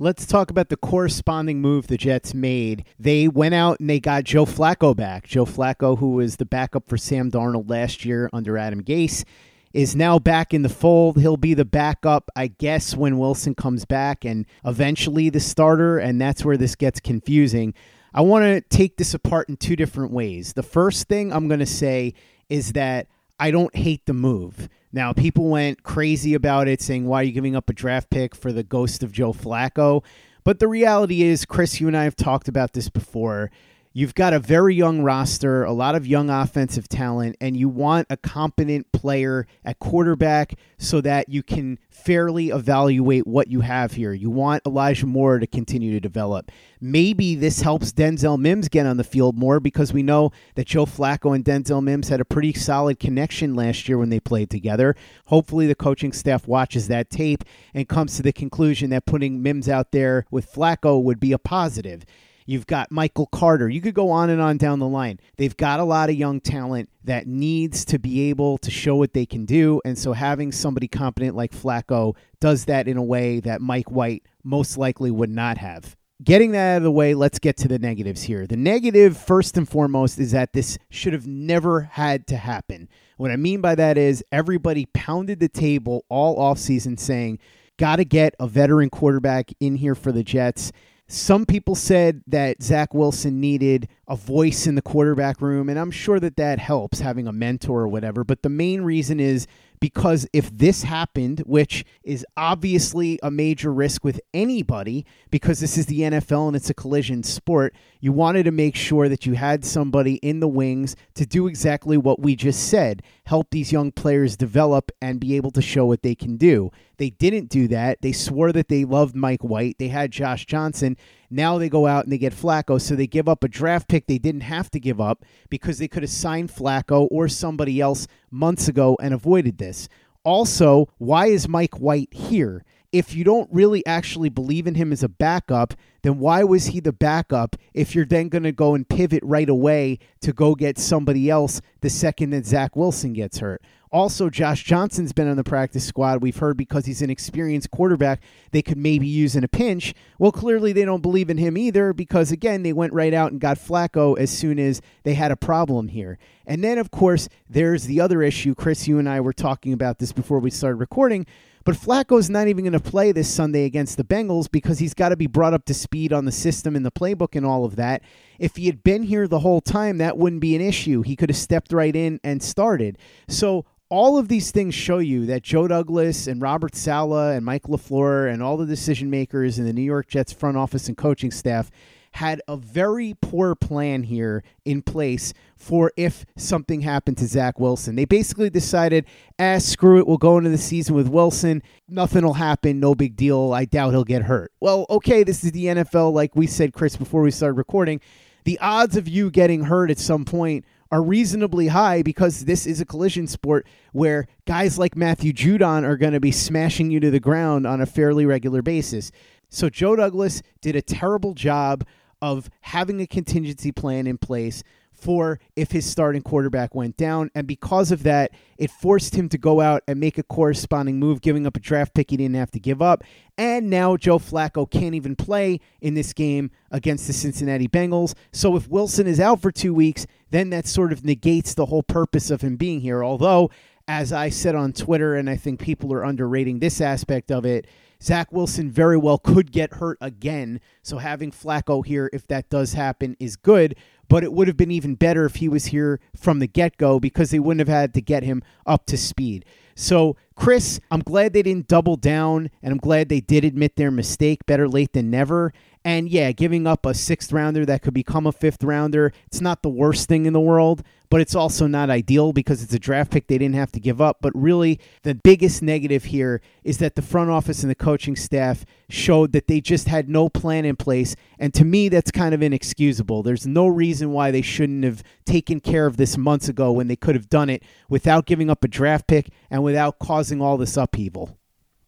Let's 0.00 0.26
talk 0.26 0.50
about 0.50 0.68
the 0.68 0.76
corresponding 0.76 1.60
move 1.60 1.88
the 1.88 1.96
Jets 1.96 2.32
made. 2.32 2.84
They 3.00 3.26
went 3.26 3.54
out 3.54 3.80
and 3.80 3.90
they 3.90 3.98
got 3.98 4.22
Joe 4.24 4.44
Flacco 4.46 4.94
back. 4.94 5.26
Joe 5.26 5.44
Flacco, 5.44 5.98
who 5.98 6.12
was 6.12 6.36
the 6.36 6.44
backup 6.44 6.88
for 6.88 6.96
Sam 6.96 7.32
Darnold 7.32 7.68
last 7.68 8.04
year 8.04 8.30
under 8.32 8.56
Adam 8.56 8.84
Gase 8.84 9.24
is 9.72 9.94
now 9.94 10.18
back 10.18 10.54
in 10.54 10.62
the 10.62 10.68
fold. 10.68 11.18
He'll 11.18 11.36
be 11.36 11.54
the 11.54 11.64
backup, 11.64 12.30
I 12.34 12.48
guess, 12.48 12.96
when 12.96 13.18
Wilson 13.18 13.54
comes 13.54 13.84
back 13.84 14.24
and 14.24 14.46
eventually 14.64 15.28
the 15.30 15.40
starter, 15.40 15.98
and 15.98 16.20
that's 16.20 16.44
where 16.44 16.56
this 16.56 16.74
gets 16.74 17.00
confusing. 17.00 17.74
I 18.14 18.22
want 18.22 18.44
to 18.44 18.60
take 18.60 18.96
this 18.96 19.14
apart 19.14 19.48
in 19.48 19.56
two 19.56 19.76
different 19.76 20.12
ways. 20.12 20.54
The 20.54 20.62
first 20.62 21.08
thing 21.08 21.32
I'm 21.32 21.48
going 21.48 21.60
to 21.60 21.66
say 21.66 22.14
is 22.48 22.72
that 22.72 23.06
I 23.38 23.50
don't 23.50 23.74
hate 23.76 24.06
the 24.06 24.14
move. 24.14 24.68
Now, 24.92 25.12
people 25.12 25.48
went 25.48 25.82
crazy 25.82 26.34
about 26.34 26.66
it, 26.66 26.80
saying, 26.80 27.06
Why 27.06 27.20
are 27.20 27.24
you 27.24 27.32
giving 27.32 27.54
up 27.54 27.68
a 27.68 27.74
draft 27.74 28.10
pick 28.10 28.34
for 28.34 28.52
the 28.52 28.62
ghost 28.62 29.02
of 29.02 29.12
Joe 29.12 29.32
Flacco? 29.32 30.02
But 30.44 30.60
the 30.60 30.68
reality 30.68 31.22
is, 31.22 31.44
Chris, 31.44 31.80
you 31.80 31.88
and 31.88 31.96
I 31.96 32.04
have 32.04 32.16
talked 32.16 32.48
about 32.48 32.72
this 32.72 32.88
before. 32.88 33.50
You've 33.98 34.14
got 34.14 34.32
a 34.32 34.38
very 34.38 34.76
young 34.76 35.02
roster, 35.02 35.64
a 35.64 35.72
lot 35.72 35.96
of 35.96 36.06
young 36.06 36.30
offensive 36.30 36.88
talent, 36.88 37.34
and 37.40 37.56
you 37.56 37.68
want 37.68 38.06
a 38.08 38.16
competent 38.16 38.92
player 38.92 39.44
at 39.64 39.80
quarterback 39.80 40.54
so 40.78 41.00
that 41.00 41.28
you 41.28 41.42
can 41.42 41.80
fairly 41.90 42.50
evaluate 42.50 43.26
what 43.26 43.48
you 43.48 43.62
have 43.62 43.94
here. 43.94 44.12
You 44.12 44.30
want 44.30 44.62
Elijah 44.64 45.06
Moore 45.06 45.40
to 45.40 45.48
continue 45.48 45.90
to 45.90 45.98
develop. 45.98 46.52
Maybe 46.80 47.34
this 47.34 47.62
helps 47.62 47.90
Denzel 47.90 48.38
Mims 48.38 48.68
get 48.68 48.86
on 48.86 48.98
the 48.98 49.02
field 49.02 49.36
more 49.36 49.58
because 49.58 49.92
we 49.92 50.04
know 50.04 50.30
that 50.54 50.68
Joe 50.68 50.86
Flacco 50.86 51.34
and 51.34 51.44
Denzel 51.44 51.82
Mims 51.82 52.08
had 52.08 52.20
a 52.20 52.24
pretty 52.24 52.52
solid 52.52 53.00
connection 53.00 53.56
last 53.56 53.88
year 53.88 53.98
when 53.98 54.10
they 54.10 54.20
played 54.20 54.48
together. 54.48 54.94
Hopefully, 55.24 55.66
the 55.66 55.74
coaching 55.74 56.12
staff 56.12 56.46
watches 56.46 56.86
that 56.86 57.10
tape 57.10 57.42
and 57.74 57.88
comes 57.88 58.14
to 58.14 58.22
the 58.22 58.32
conclusion 58.32 58.90
that 58.90 59.06
putting 59.06 59.42
Mims 59.42 59.68
out 59.68 59.90
there 59.90 60.24
with 60.30 60.52
Flacco 60.52 61.02
would 61.02 61.18
be 61.18 61.32
a 61.32 61.38
positive. 61.38 62.04
You've 62.48 62.66
got 62.66 62.90
Michael 62.90 63.26
Carter. 63.26 63.68
You 63.68 63.82
could 63.82 63.92
go 63.92 64.10
on 64.10 64.30
and 64.30 64.40
on 64.40 64.56
down 64.56 64.78
the 64.78 64.88
line. 64.88 65.20
They've 65.36 65.54
got 65.54 65.80
a 65.80 65.84
lot 65.84 66.08
of 66.08 66.16
young 66.16 66.40
talent 66.40 66.88
that 67.04 67.26
needs 67.26 67.84
to 67.84 67.98
be 67.98 68.30
able 68.30 68.56
to 68.58 68.70
show 68.70 68.96
what 68.96 69.12
they 69.12 69.26
can 69.26 69.44
do. 69.44 69.82
And 69.84 69.98
so 69.98 70.14
having 70.14 70.50
somebody 70.50 70.88
competent 70.88 71.36
like 71.36 71.52
Flacco 71.52 72.16
does 72.40 72.64
that 72.64 72.88
in 72.88 72.96
a 72.96 73.02
way 73.02 73.40
that 73.40 73.60
Mike 73.60 73.90
White 73.90 74.22
most 74.42 74.78
likely 74.78 75.10
would 75.10 75.28
not 75.28 75.58
have. 75.58 75.94
Getting 76.24 76.52
that 76.52 76.76
out 76.76 76.76
of 76.78 76.82
the 76.84 76.90
way, 76.90 77.12
let's 77.12 77.38
get 77.38 77.58
to 77.58 77.68
the 77.68 77.78
negatives 77.78 78.22
here. 78.22 78.46
The 78.46 78.56
negative, 78.56 79.18
first 79.18 79.58
and 79.58 79.68
foremost, 79.68 80.18
is 80.18 80.32
that 80.32 80.54
this 80.54 80.78
should 80.88 81.12
have 81.12 81.26
never 81.26 81.82
had 81.82 82.26
to 82.28 82.38
happen. 82.38 82.88
What 83.18 83.30
I 83.30 83.36
mean 83.36 83.60
by 83.60 83.74
that 83.74 83.98
is 83.98 84.24
everybody 84.32 84.86
pounded 84.86 85.38
the 85.38 85.50
table 85.50 86.06
all 86.08 86.38
offseason 86.38 86.98
saying, 86.98 87.40
got 87.78 87.96
to 87.96 88.06
get 88.06 88.34
a 88.40 88.48
veteran 88.48 88.88
quarterback 88.88 89.52
in 89.60 89.76
here 89.76 89.94
for 89.94 90.12
the 90.12 90.24
Jets 90.24 90.72
Some 91.10 91.46
people 91.46 91.74
said 91.74 92.22
that 92.26 92.62
Zach 92.62 92.92
Wilson 92.92 93.40
needed 93.40 93.88
a 94.06 94.14
voice 94.14 94.66
in 94.66 94.74
the 94.74 94.82
quarterback 94.82 95.40
room, 95.40 95.70
and 95.70 95.78
I'm 95.78 95.90
sure 95.90 96.20
that 96.20 96.36
that 96.36 96.58
helps 96.58 97.00
having 97.00 97.26
a 97.26 97.32
mentor 97.32 97.80
or 97.80 97.88
whatever. 97.88 98.24
But 98.24 98.42
the 98.42 98.50
main 98.50 98.82
reason 98.82 99.18
is 99.18 99.46
because 99.80 100.26
if 100.34 100.50
this 100.50 100.82
happened, 100.82 101.40
which 101.46 101.84
is 102.02 102.26
obviously 102.36 103.18
a 103.22 103.30
major 103.30 103.72
risk 103.72 104.04
with 104.04 104.20
anybody, 104.34 105.06
because 105.30 105.60
this 105.60 105.78
is 105.78 105.86
the 105.86 106.00
NFL 106.00 106.48
and 106.48 106.56
it's 106.56 106.68
a 106.68 106.74
collision 106.74 107.22
sport, 107.22 107.74
you 108.00 108.12
wanted 108.12 108.44
to 108.44 108.50
make 108.50 108.76
sure 108.76 109.08
that 109.08 109.24
you 109.24 109.34
had 109.34 109.64
somebody 109.64 110.16
in 110.16 110.40
the 110.40 110.48
wings 110.48 110.94
to 111.14 111.24
do 111.24 111.46
exactly 111.46 111.96
what 111.96 112.20
we 112.20 112.36
just 112.36 112.68
said 112.68 113.02
help 113.28 113.50
these 113.50 113.72
young 113.72 113.92
players 113.92 114.38
develop 114.38 114.90
and 115.02 115.20
be 115.20 115.36
able 115.36 115.50
to 115.50 115.60
show 115.60 115.84
what 115.84 116.02
they 116.02 116.14
can 116.14 116.38
do. 116.38 116.70
They 116.96 117.10
didn't 117.10 117.50
do 117.50 117.68
that. 117.68 118.00
They 118.00 118.12
swore 118.12 118.52
that 118.52 118.68
they 118.68 118.86
loved 118.86 119.14
Mike 119.14 119.44
White. 119.44 119.76
They 119.78 119.88
had 119.88 120.10
Josh 120.10 120.46
Johnson. 120.46 120.96
Now 121.28 121.58
they 121.58 121.68
go 121.68 121.86
out 121.86 122.04
and 122.04 122.12
they 122.12 122.16
get 122.16 122.32
Flacco. 122.32 122.80
So 122.80 122.96
they 122.96 123.06
give 123.06 123.28
up 123.28 123.44
a 123.44 123.48
draft 123.48 123.86
pick 123.86 124.06
they 124.06 124.16
didn't 124.16 124.40
have 124.40 124.70
to 124.70 124.80
give 124.80 124.98
up 124.98 125.26
because 125.50 125.76
they 125.76 125.88
could 125.88 126.02
have 126.02 126.10
signed 126.10 126.48
Flacco 126.48 127.06
or 127.10 127.28
somebody 127.28 127.82
else 127.82 128.06
months 128.30 128.66
ago 128.66 128.96
and 128.98 129.12
avoided 129.12 129.58
this. 129.58 129.90
Also, 130.24 130.88
why 130.96 131.26
is 131.26 131.46
Mike 131.46 131.78
White 131.78 132.12
here? 132.14 132.64
If 132.92 133.14
you 133.14 133.24
don't 133.24 133.52
really 133.52 133.84
actually 133.84 134.30
believe 134.30 134.66
in 134.66 134.74
him 134.74 134.90
as 134.90 135.02
a 135.02 135.08
backup, 135.08 135.74
then 136.02 136.18
why 136.18 136.44
was 136.44 136.66
he 136.66 136.80
the 136.80 136.92
backup 136.92 137.56
if 137.74 137.94
you're 137.94 138.04
then 138.04 138.28
going 138.28 138.44
to 138.44 138.52
go 138.52 138.74
and 138.74 138.88
pivot 138.88 139.22
right 139.24 139.48
away 139.48 139.98
to 140.20 140.32
go 140.32 140.54
get 140.54 140.78
somebody 140.78 141.28
else 141.28 141.60
the 141.80 141.90
second 141.90 142.30
that 142.30 142.46
Zach 142.46 142.76
Wilson 142.76 143.12
gets 143.12 143.38
hurt? 143.38 143.62
Also, 143.90 144.28
Josh 144.28 144.64
Johnson's 144.64 145.12
been 145.12 145.28
on 145.28 145.36
the 145.36 145.44
practice 145.44 145.84
squad. 145.84 146.20
We've 146.20 146.36
heard 146.36 146.58
because 146.58 146.84
he's 146.84 147.00
an 147.00 147.08
experienced 147.08 147.70
quarterback, 147.70 148.20
they 148.50 148.60
could 148.60 148.76
maybe 148.76 149.06
use 149.06 149.34
in 149.34 149.44
a 149.44 149.48
pinch. 149.48 149.94
Well, 150.18 150.32
clearly 150.32 150.72
they 150.72 150.84
don't 150.84 151.00
believe 151.00 151.30
in 151.30 151.38
him 151.38 151.56
either 151.56 151.94
because, 151.94 152.30
again, 152.30 152.62
they 152.62 152.74
went 152.74 152.92
right 152.92 153.14
out 153.14 153.32
and 153.32 153.40
got 153.40 153.58
Flacco 153.58 154.18
as 154.18 154.30
soon 154.30 154.58
as 154.58 154.82
they 155.04 155.14
had 155.14 155.30
a 155.30 155.36
problem 155.36 155.88
here. 155.88 156.18
And 156.46 156.62
then, 156.62 156.76
of 156.76 156.90
course, 156.90 157.28
there's 157.48 157.84
the 157.84 158.00
other 158.00 158.22
issue. 158.22 158.54
Chris, 158.54 158.86
you 158.86 158.98
and 158.98 159.08
I 159.08 159.20
were 159.20 159.32
talking 159.32 159.72
about 159.72 159.98
this 159.98 160.12
before 160.12 160.38
we 160.38 160.50
started 160.50 160.76
recording. 160.76 161.26
But 161.64 161.76
Flacco's 161.76 162.30
not 162.30 162.48
even 162.48 162.64
going 162.64 162.72
to 162.72 162.80
play 162.80 163.12
this 163.12 163.28
Sunday 163.28 163.64
against 163.64 163.98
the 163.98 164.04
Bengals 164.04 164.50
because 164.50 164.78
he's 164.78 164.94
got 164.94 165.10
to 165.10 165.16
be 165.16 165.26
brought 165.26 165.52
up 165.52 165.66
to 165.66 165.74
speed 165.74 165.87
on 166.12 166.24
the 166.24 166.32
system 166.32 166.76
and 166.76 166.84
the 166.84 166.90
playbook 166.90 167.34
and 167.34 167.44
all 167.44 167.64
of 167.64 167.76
that. 167.76 168.02
If 168.38 168.56
he 168.56 168.66
had 168.66 168.82
been 168.82 169.02
here 169.02 169.26
the 169.26 169.40
whole 169.40 169.60
time, 169.60 169.98
that 169.98 170.16
wouldn't 170.16 170.40
be 170.40 170.54
an 170.54 170.62
issue. 170.62 171.02
He 171.02 171.16
could 171.16 171.30
have 171.30 171.36
stepped 171.36 171.72
right 171.72 171.94
in 171.94 172.20
and 172.22 172.42
started. 172.42 172.98
So 173.28 173.64
all 173.90 174.18
of 174.18 174.28
these 174.28 174.50
things 174.50 174.74
show 174.74 174.98
you 174.98 175.26
that 175.26 175.42
Joe 175.42 175.66
Douglas 175.66 176.26
and 176.26 176.42
Robert 176.42 176.74
Saleh 176.74 177.36
and 177.36 177.44
Mike 177.44 177.64
LaFleur 177.64 178.32
and 178.32 178.42
all 178.42 178.56
the 178.56 178.66
decision 178.66 179.08
makers 179.08 179.58
in 179.58 179.64
the 179.64 179.72
New 179.72 179.82
York 179.82 180.08
Jets 180.08 180.32
front 180.32 180.56
office 180.56 180.88
and 180.88 180.96
coaching 180.96 181.30
staff 181.30 181.70
had 182.18 182.42
a 182.48 182.56
very 182.56 183.14
poor 183.20 183.54
plan 183.54 184.02
here 184.02 184.42
in 184.64 184.82
place 184.82 185.32
for 185.56 185.92
if 185.96 186.26
something 186.36 186.80
happened 186.80 187.16
to 187.16 187.24
Zach 187.28 187.60
Wilson. 187.60 187.94
They 187.94 188.06
basically 188.06 188.50
decided, 188.50 189.06
ah, 189.38 189.58
screw 189.58 190.00
it, 190.00 190.06
we'll 190.08 190.18
go 190.18 190.36
into 190.36 190.50
the 190.50 190.58
season 190.58 190.96
with 190.96 191.06
Wilson. 191.06 191.62
Nothing 191.88 192.24
will 192.24 192.34
happen, 192.34 192.80
no 192.80 192.96
big 192.96 193.14
deal. 193.14 193.52
I 193.52 193.66
doubt 193.66 193.92
he'll 193.92 194.02
get 194.02 194.22
hurt. 194.22 194.50
Well, 194.58 194.84
okay, 194.90 195.22
this 195.22 195.44
is 195.44 195.52
the 195.52 195.66
NFL, 195.66 196.12
like 196.12 196.34
we 196.34 196.48
said, 196.48 196.72
Chris, 196.72 196.96
before 196.96 197.22
we 197.22 197.30
started 197.30 197.54
recording. 197.54 198.00
The 198.42 198.58
odds 198.58 198.96
of 198.96 199.06
you 199.06 199.30
getting 199.30 199.62
hurt 199.62 199.88
at 199.88 200.00
some 200.00 200.24
point 200.24 200.64
are 200.90 201.02
reasonably 201.04 201.68
high 201.68 202.02
because 202.02 202.46
this 202.46 202.66
is 202.66 202.80
a 202.80 202.84
collision 202.84 203.28
sport 203.28 203.64
where 203.92 204.26
guys 204.44 204.76
like 204.76 204.96
Matthew 204.96 205.32
Judon 205.32 205.84
are 205.84 205.96
going 205.96 206.14
to 206.14 206.20
be 206.20 206.32
smashing 206.32 206.90
you 206.90 206.98
to 206.98 207.12
the 207.12 207.20
ground 207.20 207.64
on 207.64 207.80
a 207.80 207.86
fairly 207.86 208.26
regular 208.26 208.60
basis. 208.60 209.12
So 209.50 209.70
Joe 209.70 209.96
Douglas 209.96 210.42
did 210.60 210.76
a 210.76 210.82
terrible 210.82 211.34
job 211.34 211.86
of 212.22 212.50
having 212.60 213.00
a 213.00 213.06
contingency 213.06 213.72
plan 213.72 214.06
in 214.06 214.18
place 214.18 214.62
for 214.98 215.38
if 215.54 215.70
his 215.70 215.86
starting 215.86 216.22
quarterback 216.22 216.74
went 216.74 216.96
down. 216.96 217.30
And 217.34 217.46
because 217.46 217.92
of 217.92 218.02
that, 218.02 218.32
it 218.56 218.70
forced 218.70 219.14
him 219.14 219.28
to 219.28 219.38
go 219.38 219.60
out 219.60 219.82
and 219.86 220.00
make 220.00 220.18
a 220.18 220.22
corresponding 220.22 220.98
move, 220.98 221.20
giving 221.20 221.46
up 221.46 221.56
a 221.56 221.60
draft 221.60 221.94
pick 221.94 222.10
he 222.10 222.16
didn't 222.16 222.34
have 222.34 222.50
to 222.50 222.60
give 222.60 222.82
up. 222.82 223.04
And 223.36 223.70
now 223.70 223.96
Joe 223.96 224.18
Flacco 224.18 224.68
can't 224.68 224.94
even 224.94 225.14
play 225.14 225.60
in 225.80 225.94
this 225.94 226.12
game 226.12 226.50
against 226.70 227.06
the 227.06 227.12
Cincinnati 227.12 227.68
Bengals. 227.68 228.14
So 228.32 228.56
if 228.56 228.68
Wilson 228.68 229.06
is 229.06 229.20
out 229.20 229.40
for 229.40 229.52
two 229.52 229.72
weeks, 229.72 230.06
then 230.30 230.50
that 230.50 230.66
sort 230.66 230.92
of 230.92 231.04
negates 231.04 231.54
the 231.54 231.66
whole 231.66 231.84
purpose 231.84 232.30
of 232.30 232.40
him 232.40 232.56
being 232.56 232.80
here. 232.80 233.04
Although, 233.04 233.50
as 233.88 234.12
I 234.12 234.28
said 234.28 234.54
on 234.54 234.72
Twitter, 234.72 235.16
and 235.16 235.28
I 235.28 235.36
think 235.36 235.60
people 235.60 235.92
are 235.92 236.04
underrating 236.04 236.58
this 236.58 236.80
aspect 236.80 237.32
of 237.32 237.44
it, 237.44 237.66
Zach 238.00 238.30
Wilson 238.30 238.70
very 238.70 238.96
well 238.96 239.18
could 239.18 239.50
get 239.50 239.74
hurt 239.74 239.98
again. 240.00 240.60
So 240.82 240.98
having 240.98 241.32
Flacco 241.32 241.84
here, 241.84 242.08
if 242.12 242.28
that 242.28 242.48
does 242.48 242.74
happen, 242.74 243.16
is 243.18 243.34
good 243.34 243.74
but 244.08 244.24
it 244.24 244.32
would 244.32 244.48
have 244.48 244.56
been 244.56 244.70
even 244.70 244.94
better 244.94 245.24
if 245.24 245.36
he 245.36 245.48
was 245.48 245.66
here 245.66 246.00
from 246.16 246.38
the 246.38 246.46
get 246.46 246.76
go 246.76 246.98
because 246.98 247.30
they 247.30 247.38
wouldn't 247.38 247.66
have 247.66 247.74
had 247.74 247.94
to 247.94 248.00
get 248.00 248.22
him 248.22 248.42
up 248.66 248.86
to 248.86 248.96
speed. 248.96 249.44
So, 249.74 250.16
Chris, 250.34 250.80
I'm 250.90 251.00
glad 251.00 251.32
they 251.32 251.42
didn't 251.42 251.68
double 251.68 251.96
down 251.96 252.50
and 252.62 252.72
I'm 252.72 252.78
glad 252.78 253.08
they 253.08 253.20
did 253.20 253.44
admit 253.44 253.76
their 253.76 253.90
mistake. 253.90 254.46
Better 254.46 254.68
late 254.68 254.92
than 254.92 255.10
never. 255.10 255.52
And 255.84 256.08
yeah, 256.08 256.32
giving 256.32 256.66
up 256.66 256.84
a 256.84 256.94
sixth 256.94 257.32
rounder 257.32 257.64
that 257.66 257.82
could 257.82 257.94
become 257.94 258.26
a 258.26 258.32
fifth 258.32 258.62
rounder, 258.62 259.12
it's 259.26 259.40
not 259.40 259.62
the 259.62 259.68
worst 259.68 260.08
thing 260.08 260.26
in 260.26 260.32
the 260.32 260.40
world, 260.40 260.82
but 261.10 261.20
it's 261.20 261.34
also 261.34 261.66
not 261.66 261.88
ideal 261.88 262.32
because 262.32 262.62
it's 262.62 262.74
a 262.74 262.78
draft 262.78 263.10
pick 263.10 263.26
they 263.26 263.38
didn't 263.38 263.54
have 263.54 263.72
to 263.72 263.80
give 263.80 264.00
up. 264.00 264.18
But 264.20 264.32
really, 264.34 264.78
the 265.02 265.14
biggest 265.14 265.62
negative 265.62 266.04
here 266.04 266.42
is 266.64 266.78
that 266.78 266.96
the 266.96 267.02
front 267.02 267.30
office 267.30 267.62
and 267.62 267.70
the 267.70 267.74
coaching 267.74 268.16
staff 268.16 268.64
showed 268.90 269.32
that 269.32 269.46
they 269.46 269.60
just 269.60 269.88
had 269.88 270.08
no 270.08 270.28
plan 270.28 270.64
in 270.64 270.76
place. 270.76 271.16
And 271.38 271.54
to 271.54 271.64
me, 271.64 271.88
that's 271.88 272.10
kind 272.10 272.34
of 272.34 272.42
inexcusable. 272.42 273.22
There's 273.22 273.46
no 273.46 273.66
reason 273.66 274.12
why 274.12 274.30
they 274.30 274.42
shouldn't 274.42 274.84
have 274.84 275.02
taken 275.24 275.60
care 275.60 275.86
of 275.86 275.96
this 275.96 276.18
months 276.18 276.48
ago 276.48 276.72
when 276.72 276.88
they 276.88 276.96
could 276.96 277.14
have 277.14 277.30
done 277.30 277.48
it 277.48 277.62
without 277.88 278.26
giving 278.26 278.50
up 278.50 278.64
a 278.64 278.68
draft 278.68 279.06
pick 279.06 279.30
and 279.50 279.62
without 279.62 279.98
causing 279.98 280.42
all 280.42 280.56
this 280.56 280.76
upheaval. 280.76 281.38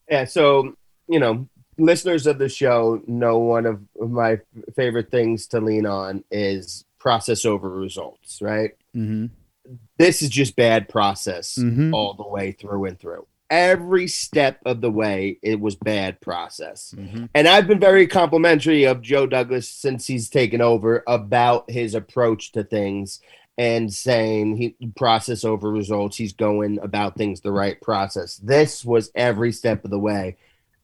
Yeah, 0.08 0.24
so, 0.24 0.74
you 1.06 1.18
know, 1.20 1.48
listeners 1.80 2.26
of 2.26 2.38
the 2.38 2.48
show 2.48 3.02
know 3.06 3.38
one 3.38 3.66
of 3.66 3.80
my 3.98 4.38
favorite 4.76 5.10
things 5.10 5.46
to 5.48 5.60
lean 5.60 5.86
on 5.86 6.24
is 6.30 6.84
process 6.98 7.44
over 7.44 7.68
results, 7.70 8.40
right? 8.42 8.72
Mm-hmm. 8.94 9.26
This 9.98 10.22
is 10.22 10.28
just 10.30 10.56
bad 10.56 10.88
process 10.88 11.56
Mhm. 11.58 11.92
all 11.94 12.14
the 12.14 12.26
way 12.26 12.52
through 12.52 12.84
and 12.86 12.98
through. 12.98 13.26
Every 13.50 14.06
step 14.06 14.58
of 14.64 14.80
the 14.80 14.90
way, 14.90 15.38
it 15.42 15.60
was 15.60 15.74
bad 15.74 16.20
process. 16.20 16.94
And 17.34 17.48
I've 17.48 17.66
been 17.66 17.80
very 17.80 18.06
complimentary 18.06 18.84
of 18.84 19.02
Joe 19.02 19.26
Douglas 19.26 19.68
since 19.68 20.06
he's 20.06 20.28
taken 20.30 20.60
over 20.60 21.02
about 21.06 21.68
his 21.70 21.94
approach 21.94 22.52
to 22.52 22.62
things 22.62 23.20
and 23.58 23.92
saying 23.92 24.56
he 24.56 24.76
process 24.96 25.44
over 25.44 25.68
results. 25.70 26.16
He's 26.16 26.32
going 26.32 26.78
about 26.80 27.16
things 27.16 27.40
the 27.40 27.50
right 27.52 27.80
process. 27.80 28.36
This 28.36 28.84
was 28.84 29.10
every 29.16 29.50
step 29.52 29.84
of 29.84 29.90
the 29.90 29.98
way, 29.98 30.36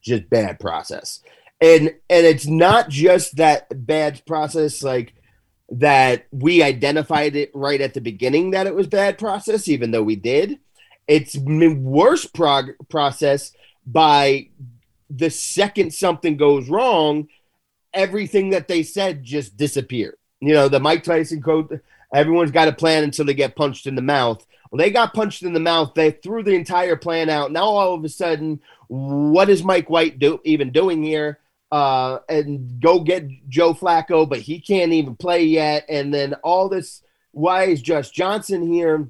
just 0.06 0.30
bad 0.30 0.58
process. 0.58 1.20
And 1.60 1.94
and 2.10 2.26
it's 2.26 2.46
not 2.46 2.88
just 2.88 3.36
that 3.36 3.86
bad 3.86 4.22
process 4.26 4.82
like 4.82 5.14
that 5.70 6.26
we 6.30 6.62
identified 6.62 7.34
it 7.34 7.50
right 7.54 7.80
at 7.80 7.94
the 7.94 8.00
beginning 8.00 8.52
that 8.52 8.66
it 8.66 8.74
was 8.74 8.86
bad 8.86 9.18
process, 9.18 9.68
even 9.68 9.90
though 9.90 10.02
we 10.02 10.16
did. 10.16 10.58
It's 11.08 11.36
worse 11.36 12.24
prog- 12.24 12.74
process 12.88 13.52
by 13.86 14.48
the 15.08 15.30
second 15.30 15.94
something 15.94 16.36
goes 16.36 16.68
wrong, 16.68 17.28
everything 17.94 18.50
that 18.50 18.68
they 18.68 18.82
said 18.82 19.22
just 19.22 19.56
disappeared. 19.56 20.16
You 20.40 20.52
know, 20.52 20.68
the 20.68 20.80
Mike 20.80 21.04
Tyson 21.04 21.40
quote, 21.40 21.80
everyone's 22.14 22.50
got 22.50 22.68
a 22.68 22.72
plan 22.72 23.04
until 23.04 23.24
they 23.24 23.34
get 23.34 23.56
punched 23.56 23.86
in 23.86 23.94
the 23.94 24.02
mouth. 24.02 24.44
They 24.76 24.90
got 24.90 25.14
punched 25.14 25.42
in 25.42 25.52
the 25.52 25.60
mouth. 25.60 25.94
They 25.94 26.10
threw 26.10 26.42
the 26.42 26.54
entire 26.54 26.96
plan 26.96 27.28
out. 27.28 27.52
Now, 27.52 27.64
all 27.64 27.94
of 27.94 28.04
a 28.04 28.08
sudden, 28.08 28.60
what 28.88 29.48
is 29.48 29.64
Mike 29.64 29.90
White 29.90 30.18
do, 30.18 30.40
even 30.44 30.70
doing 30.72 31.02
here? 31.02 31.38
Uh, 31.72 32.20
and 32.28 32.80
go 32.80 33.00
get 33.00 33.28
Joe 33.48 33.74
Flacco, 33.74 34.28
but 34.28 34.40
he 34.40 34.60
can't 34.60 34.92
even 34.92 35.16
play 35.16 35.44
yet. 35.44 35.84
And 35.88 36.14
then 36.14 36.34
all 36.44 36.68
this, 36.68 37.02
why 37.32 37.64
is 37.64 37.82
Josh 37.82 38.10
Johnson 38.10 38.62
here? 38.62 39.08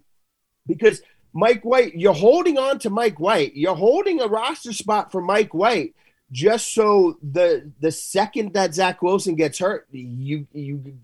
Because 0.66 1.02
Mike 1.32 1.64
White, 1.64 1.94
you're 1.94 2.14
holding 2.14 2.58
on 2.58 2.78
to 2.80 2.90
Mike 2.90 3.20
White. 3.20 3.54
You're 3.54 3.74
holding 3.74 4.20
a 4.20 4.26
roster 4.26 4.72
spot 4.72 5.12
for 5.12 5.20
Mike 5.20 5.52
White 5.52 5.94
just 6.32 6.74
so 6.74 7.18
the 7.22 7.70
the 7.80 7.92
second 7.92 8.54
that 8.54 8.74
Zach 8.74 9.02
Wilson 9.02 9.36
gets 9.36 9.58
hurt, 9.58 9.86
you 9.92 10.46
you 10.52 10.98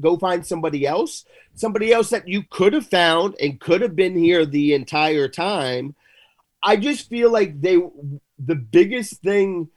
go 0.00 0.16
find 0.16 0.44
somebody 0.44 0.86
else, 0.86 1.24
somebody 1.54 1.92
else 1.92 2.10
that 2.10 2.28
you 2.28 2.42
could 2.50 2.72
have 2.72 2.86
found 2.86 3.34
and 3.40 3.60
could 3.60 3.80
have 3.80 3.96
been 3.96 4.16
here 4.16 4.44
the 4.44 4.74
entire 4.74 5.28
time. 5.28 5.94
I 6.62 6.76
just 6.76 7.08
feel 7.08 7.30
like 7.30 7.60
they 7.60 7.76
the 8.38 8.54
biggest 8.54 9.22
thing 9.22 9.68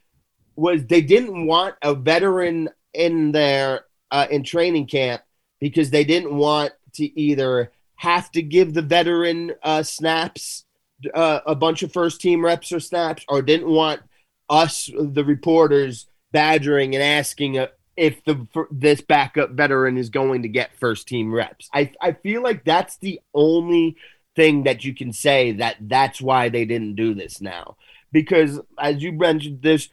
was 0.55 0.85
they 0.85 1.01
didn't 1.01 1.45
want 1.45 1.75
a 1.81 1.95
veteran 1.95 2.69
in 2.93 3.31
there 3.31 3.85
uh, 4.11 4.27
in 4.29 4.43
training 4.43 4.87
camp 4.87 5.21
because 5.59 5.89
they 5.89 6.03
didn't 6.03 6.35
want 6.35 6.73
to 6.93 7.19
either 7.19 7.71
have 7.95 8.31
to 8.31 8.41
give 8.41 8.73
the 8.73 8.81
veteran 8.81 9.53
uh, 9.63 9.83
snaps, 9.83 10.65
uh, 11.13 11.39
a 11.45 11.55
bunch 11.55 11.83
of 11.83 11.93
first 11.93 12.19
team 12.19 12.43
reps 12.43 12.71
or 12.71 12.79
snaps, 12.79 13.23
or 13.29 13.41
didn't 13.41 13.69
want 13.69 14.01
us, 14.49 14.89
the 14.99 15.23
reporters, 15.23 16.07
badgering 16.31 16.95
and 16.95 17.03
asking 17.03 17.59
uh, 17.59 17.67
if 18.01 18.23
the 18.25 18.47
this 18.71 18.99
backup 18.99 19.51
veteran 19.51 19.95
is 19.95 20.09
going 20.09 20.41
to 20.41 20.47
get 20.47 20.75
first 20.79 21.07
team 21.07 21.31
reps. 21.31 21.69
I 21.71 21.91
I 22.01 22.13
feel 22.13 22.41
like 22.41 22.65
that's 22.65 22.97
the 22.97 23.21
only 23.35 23.95
thing 24.35 24.63
that 24.63 24.83
you 24.83 24.95
can 24.95 25.13
say 25.13 25.51
that 25.51 25.75
that's 25.81 26.19
why 26.19 26.49
they 26.49 26.65
didn't 26.65 26.95
do 26.95 27.13
this 27.13 27.41
now 27.41 27.77
because 28.11 28.59
as 28.79 29.03
you 29.03 29.11
mentioned 29.11 29.61
this 29.61 29.89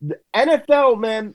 the 0.00 0.18
NFL 0.34 0.98
man 0.98 1.34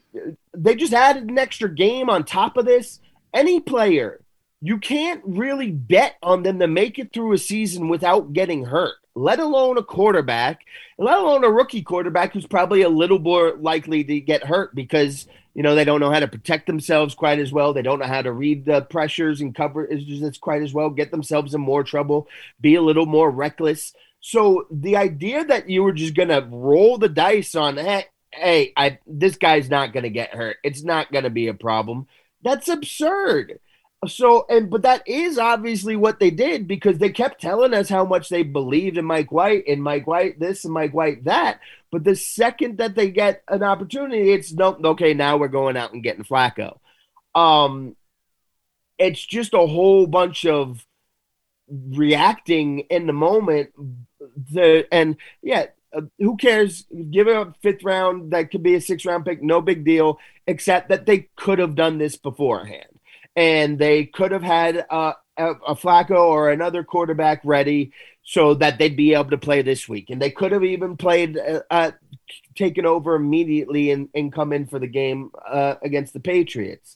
they 0.54 0.76
just 0.76 0.94
added 0.94 1.30
an 1.30 1.40
extra 1.40 1.74
game 1.74 2.10
on 2.10 2.26
top 2.26 2.58
of 2.58 2.66
this 2.66 3.00
any 3.34 3.62
player 3.62 4.20
you 4.62 4.78
can't 4.78 5.22
really 5.24 5.72
bet 5.72 6.16
on 6.22 6.44
them 6.44 6.60
to 6.60 6.68
make 6.68 7.00
it 7.00 7.14
through 7.14 7.32
a 7.32 7.38
season 7.38 7.88
without 7.88 8.34
getting 8.34 8.66
hurt 8.66 8.96
let 9.16 9.40
alone 9.40 9.78
a 9.78 9.84
quarterback 9.84 10.66
let 10.98 11.20
alone 11.20 11.44
a 11.44 11.50
rookie 11.50 11.84
quarterback 11.84 12.34
who's 12.34 12.48
probably 12.48 12.82
a 12.82 12.90
little 12.90 13.20
more 13.20 13.56
likely 13.58 14.04
to 14.04 14.20
get 14.20 14.44
hurt 14.44 14.74
because 14.74 15.28
you 15.60 15.64
know, 15.64 15.76
they 15.76 15.84
don't 15.84 16.00
know 16.00 16.10
how 16.10 16.22
to 16.22 16.28
protect 16.30 16.68
themselves 16.68 17.14
quite 17.14 17.38
as 17.38 17.52
well. 17.52 17.74
They 17.74 17.82
don't 17.82 18.00
know 18.00 18.06
how 18.06 18.22
to 18.22 18.32
read 18.32 18.64
the 18.64 18.84
pressures 18.84 19.42
and 19.42 19.54
cover 19.54 19.86
as 19.92 20.38
quite 20.38 20.62
as 20.62 20.74
well, 20.74 20.90
get 20.90 21.12
themselves 21.12 21.54
in 21.54 21.60
more 21.60 21.84
trouble, 21.84 22.30
be 22.62 22.76
a 22.76 22.82
little 22.82 23.06
more 23.06 23.30
reckless. 23.30 23.94
So 24.22 24.68
the 24.72 24.96
idea 24.96 25.44
that 25.44 25.70
you 25.70 25.84
were 25.84 25.92
just 25.92 26.16
going 26.16 26.30
to 26.30 26.48
roll 26.50 26.98
the 26.98 27.10
dice 27.10 27.56
on, 27.56 27.76
hey, 27.76 28.06
hey, 28.32 28.72
I, 28.78 29.00
this 29.06 29.36
guy's 29.36 29.70
not 29.70 29.92
going 29.92 30.04
to 30.04 30.10
get 30.10 30.34
hurt. 30.34 30.56
It's 30.64 30.82
not 30.82 31.12
going 31.12 31.26
to 31.26 31.30
be 31.30 31.48
a 31.48 31.54
problem. 31.54 32.08
That's 32.42 32.70
absurd. 32.70 33.60
So, 34.08 34.46
and 34.48 34.70
but 34.70 34.84
that 34.84 35.06
is 35.06 35.38
obviously 35.38 35.98
what 35.98 36.22
they 36.22 36.30
did 36.30 36.70
because 36.70 37.00
they 37.00 37.10
kept 37.10 37.42
telling 37.42 37.74
us 37.74 37.90
how 37.90 38.06
much 38.06 38.30
they 38.30 38.44
believed 38.44 38.98
in 38.98 39.04
Mike 39.04 39.34
White 39.34 39.66
and 39.68 39.84
Mike 39.84 40.08
White 40.08 40.40
this 40.40 40.64
and 40.64 40.74
Mike 40.74 40.94
White 40.94 41.26
that. 41.26 41.60
But 41.92 42.04
the 42.04 42.16
second 42.16 42.78
that 42.78 42.96
they 42.96 43.10
get 43.10 43.44
an 43.48 43.64
opportunity, 43.64 44.32
it's 44.32 44.54
no, 44.54 44.78
okay, 44.84 45.14
now 45.14 45.38
we're 45.38 45.48
going 45.48 45.76
out 45.76 45.94
and 45.94 46.04
getting 46.04 46.24
Flacco. 46.24 46.80
Um, 47.34 47.96
it's 48.98 49.26
just 49.26 49.54
a 49.54 49.66
whole 49.66 50.06
bunch 50.06 50.46
of 50.46 50.86
reacting 51.70 52.80
in 52.92 53.08
the 53.08 53.14
moment. 53.14 53.72
The 54.52 54.88
and 54.92 55.18
yeah, 55.42 55.68
uh, 55.96 56.02
who 56.20 56.38
cares? 56.38 56.86
Give 57.10 57.28
it 57.28 57.36
a 57.36 57.54
fifth 57.62 57.84
round 57.84 58.32
that 58.34 58.52
could 58.52 58.64
be 58.64 58.76
a 58.76 58.82
six 58.82 59.06
round 59.06 59.26
pick, 59.26 59.42
no 59.42 59.62
big 59.62 59.84
deal. 59.84 60.20
Except 60.46 60.90
that 60.90 61.06
they 61.06 61.30
could 61.36 61.60
have 61.60 61.76
done 61.76 61.98
this 61.98 62.18
beforehand, 62.18 63.00
and 63.36 63.80
they 63.80 64.06
could 64.06 64.32
have 64.32 64.44
had 64.44 64.86
uh, 64.90 65.14
a, 65.38 65.52
a 65.68 65.76
Flacco 65.76 66.18
or 66.18 66.52
another 66.52 66.84
quarterback 66.84 67.42
ready 67.44 67.92
so 68.30 68.54
that 68.54 68.78
they'd 68.78 68.96
be 68.96 69.16
able 69.16 69.32
to 69.32 69.40
play 69.40 69.64
this 69.64 69.90
week. 69.90 70.12
And 70.12 70.22
they 70.22 70.30
could 70.30 70.52
have 70.52 70.64
even 70.64 70.98
played, 70.98 71.36
uh, 71.36 71.62
uh, 71.72 71.92
taken 72.54 72.86
over 72.86 73.16
immediately 73.16 73.90
and, 73.90 74.08
and 74.14 74.32
come 74.32 74.54
in 74.54 74.68
for 74.68 74.78
the 74.78 74.86
game 74.86 75.32
uh, 75.50 75.76
against 75.82 76.14
the 76.14 76.20
Patriots. 76.20 76.96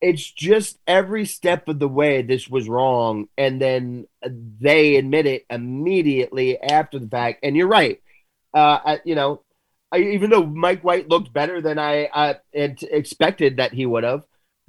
It's 0.00 0.30
just 0.30 0.78
every 0.86 1.26
step 1.26 1.66
of 1.66 1.80
the 1.80 1.88
way 1.88 2.22
this 2.22 2.48
was 2.48 2.68
wrong. 2.68 3.26
And 3.36 3.60
then 3.60 4.06
they 4.22 4.94
admit 4.94 5.26
it 5.26 5.44
immediately 5.50 6.60
after 6.60 7.00
the 7.00 7.08
fact. 7.08 7.40
And 7.42 7.56
you're 7.56 7.66
right. 7.66 8.00
Uh, 8.54 8.98
you 9.04 9.16
know, 9.16 9.42
I, 9.90 9.98
even 9.98 10.30
though 10.30 10.46
Mike 10.46 10.84
White 10.84 11.08
looked 11.08 11.32
better 11.32 11.60
than 11.60 11.80
I 11.80 12.04
uh, 12.04 12.34
expected 12.52 13.56
that 13.56 13.74
he 13.74 13.86
would 13.86 14.04
have, 14.04 14.24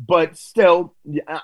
but 0.08 0.36
still, 0.36 0.96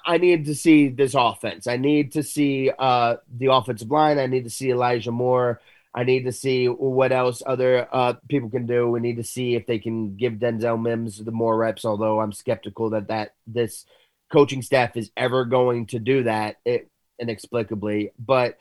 I 0.06 0.18
need 0.18 0.46
to 0.46 0.56
see 0.56 0.88
this 0.88 1.14
offense. 1.14 1.68
I 1.68 1.78
need 1.78 2.14
to 2.14 2.24
see 2.24 2.72
uh, 2.78 3.18
the 3.38 3.52
offensive 3.52 3.92
line. 3.92 4.18
I 4.18 4.26
need 4.26 4.46
to 4.46 4.50
see 4.50 4.72
Elijah 4.72 5.12
Moore. 5.12 5.62
I 5.94 6.04
need 6.04 6.26
to 6.26 6.32
see 6.32 6.68
what 6.68 7.12
else 7.12 7.44
other 7.46 7.88
uh, 7.92 8.14
people 8.28 8.50
can 8.50 8.66
do. 8.66 8.90
We 8.90 9.00
need 9.00 9.18
to 9.18 9.24
see 9.24 9.56
if 9.56 9.68
they 9.68 9.78
can 9.78 10.16
give 10.16 10.34
Denzel 10.34 10.82
Mims 10.82 11.24
the 11.24 11.32
more 11.32 11.56
reps. 11.56 11.86
Although 11.86 12.20
I'm 12.20 12.32
skeptical 12.32 12.92
that 12.92 13.10
that 13.10 13.36
this 13.46 13.86
coaching 14.32 14.64
staff 14.64 14.98
is 14.98 15.12
ever 15.16 15.46
going 15.46 15.88
to 15.88 16.00
do 16.00 16.24
that 16.24 16.58
it, 16.66 16.90
inexplicably. 17.20 18.12
But 18.18 18.58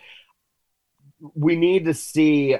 we 1.35 1.57
need 1.57 1.87
to 1.87 1.95
see 1.95 2.57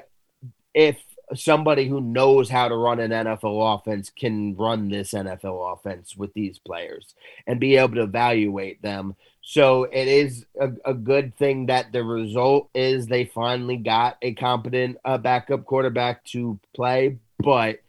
if 0.75 0.97
somebody 1.35 1.89
who 1.89 2.01
knows 2.01 2.49
how 2.49 2.69
to 2.69 2.77
run 2.77 3.01
an 3.01 3.11
NFL 3.11 3.75
offense 3.75 4.11
can 4.11 4.57
run 4.57 4.89
this 4.89 5.13
NFL 5.13 5.75
offense 5.75 6.17
with 6.17 6.33
these 6.35 6.59
players 6.59 7.15
and 7.47 7.59
be 7.59 7.77
able 7.77 7.97
to 7.97 8.03
evaluate 8.03 8.83
them. 8.83 9.17
So 9.43 9.85
it 9.85 10.09
is 10.09 10.47
a, 10.61 10.71
a 10.85 10.95
good 10.95 11.37
thing 11.37 11.67
that 11.67 11.93
the 11.93 12.05
result 12.05 12.69
is 12.75 13.07
they 13.07 13.25
finally 13.25 13.77
got 13.77 14.19
a 14.23 14.35
competent 14.35 14.99
uh, 15.05 15.19
backup 15.19 15.65
quarterback 15.65 16.25
to 16.27 16.59
play. 16.75 17.19
But 17.39 17.81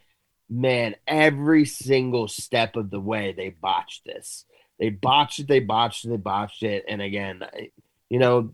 man, 0.49 0.95
every 1.07 1.65
single 1.65 2.27
step 2.27 2.75
of 2.75 2.89
the 2.89 2.99
way, 2.99 3.33
they 3.33 3.49
botched 3.49 4.05
this. 4.05 4.45
They 4.79 4.89
botched 4.89 5.39
it, 5.39 5.47
they 5.47 5.59
botched 5.59 6.05
it, 6.05 6.09
they 6.09 6.17
botched 6.17 6.63
it. 6.63 6.85
And 6.87 7.01
again, 7.01 7.43
you 8.09 8.19
know, 8.19 8.49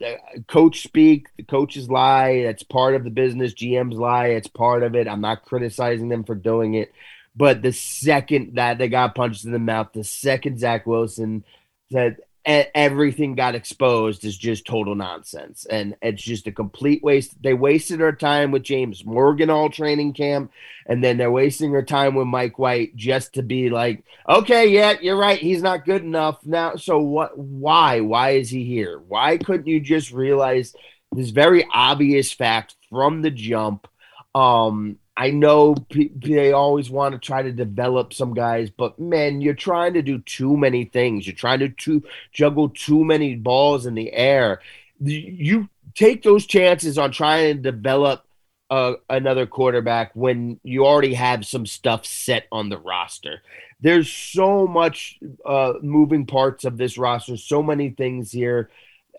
coach 0.48 0.82
speak, 0.84 1.28
the 1.38 1.44
coaches 1.44 1.90
lie. 1.90 2.44
That's 2.44 2.64
part 2.64 2.96
of 2.96 3.04
the 3.04 3.10
business. 3.12 3.54
GMs 3.54 3.94
lie. 3.94 4.28
It's 4.28 4.48
part 4.48 4.84
of 4.84 4.96
it. 4.96 5.08
I'm 5.08 5.22
not 5.22 5.46
criticizing 5.46 6.10
them 6.10 6.24
for 6.24 6.36
doing 6.36 6.74
it. 6.74 6.92
But 7.36 7.62
the 7.62 7.72
second 7.72 8.56
that 8.56 8.78
they 8.78 8.90
got 8.90 9.16
punched 9.16 9.46
in 9.46 9.52
the 9.52 9.60
mouth, 9.60 9.90
the 9.94 10.04
second 10.04 10.60
Zach 10.60 10.86
Wilson 10.86 11.44
said, 11.92 12.18
everything 12.46 13.36
got 13.36 13.56
exposed 13.56 14.26
is 14.26 14.38
just 14.38 14.66
total 14.66 14.96
nonsense. 14.96 15.66
And 15.66 15.96
it's 16.02 16.22
just 16.22 16.48
a 16.48 16.52
complete 16.52 17.02
waste. 17.02 17.42
They 17.42 17.54
wasted 17.54 18.02
our 18.02 18.12
time 18.12 18.52
with 18.52 18.64
James 18.64 19.06
Morgan 19.06 19.50
all 19.50 19.70
training 19.70 20.14
camp, 20.14 20.52
and 20.86 21.04
then 21.04 21.18
they're 21.18 21.32
wasting 21.32 21.74
our 21.74 21.84
time 21.84 22.16
with 22.16 22.28
Mike 22.28 22.60
White 22.60 22.96
just 22.96 23.34
to 23.34 23.44
be 23.44 23.70
like, 23.70 24.04
okay, 24.28 24.68
yeah, 24.68 24.96
you're 25.02 25.18
right. 25.18 25.40
He's 25.40 25.62
not 25.62 25.86
good 25.86 26.04
enough 26.04 26.46
now. 26.46 26.76
So 26.76 27.00
what? 27.00 27.38
Why? 27.38 28.02
Why 28.02 28.32
is 28.32 28.50
he 28.50 28.66
here? 28.66 29.00
Why 29.00 29.38
couldn't 29.38 29.68
you 29.68 29.80
just 29.80 30.12
realize 30.12 30.76
this 31.12 31.30
very 31.30 31.66
obvious 31.74 32.32
fact 32.32 32.76
from 32.90 33.22
the 33.22 33.32
jump? 33.32 33.88
Um, 34.36 34.98
I 35.16 35.30
know 35.30 35.76
p- 35.76 36.12
they 36.16 36.52
always 36.54 36.90
want 36.90 37.14
to 37.14 37.20
try 37.20 37.44
to 37.44 37.52
develop 37.52 38.14
some 38.14 38.34
guys, 38.34 38.70
but 38.70 39.00
man, 39.00 39.42
you're 39.42 39.54
trying 39.54 39.94
to 39.94 40.02
do 40.02 40.20
too 40.20 40.58
many 40.58 40.86
things. 40.86 41.28
You're 41.28 41.36
trying 41.36 41.60
to 41.60 41.70
too, 41.70 42.04
juggle 42.32 42.70
too 42.70 43.06
many 43.06 43.36
balls 43.36 43.86
in 43.86 43.94
the 43.94 44.12
air. 44.12 44.62
You 45.00 45.70
take 45.94 46.24
those 46.24 46.46
chances 46.46 46.98
on 46.98 47.12
trying 47.12 47.58
to 47.58 47.72
develop 47.72 48.26
uh, 48.72 48.94
another 49.10 49.46
quarterback 49.46 50.12
when 50.16 50.60
you 50.64 50.86
already 50.86 51.14
have 51.14 51.46
some 51.46 51.68
stuff 51.68 52.06
set 52.06 52.48
on 52.52 52.70
the 52.70 52.78
roster. 52.78 53.44
There's 53.82 54.12
so 54.12 54.66
much 54.66 55.20
uh, 55.46 55.74
moving 55.84 56.26
parts 56.26 56.64
of 56.64 56.78
this 56.78 56.98
roster, 56.98 57.38
so 57.38 57.62
many 57.62 57.92
things 57.92 58.32
here 58.32 58.70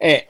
Eh, 0.01 0.23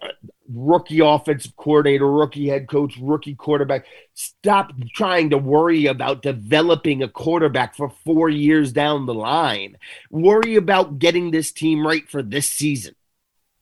rookie 0.53 1.00
offensive 1.00 1.57
coordinator, 1.57 2.11
rookie 2.11 2.48
head 2.48 2.68
coach, 2.68 2.96
rookie 3.00 3.35
quarterback. 3.35 3.87
Stop 4.12 4.72
trying 4.94 5.31
to 5.31 5.38
worry 5.38 5.87
about 5.87 6.22
developing 6.22 7.03
a 7.03 7.09
quarterback 7.09 7.74
for 7.74 7.90
four 8.05 8.29
years 8.29 8.72
down 8.72 9.07
the 9.07 9.14
line. 9.14 9.77
Worry 10.11 10.57
about 10.57 10.98
getting 10.98 11.31
this 11.31 11.50
team 11.50 11.87
right 11.87 12.09
for 12.09 12.22
this 12.22 12.48
season. 12.48 12.94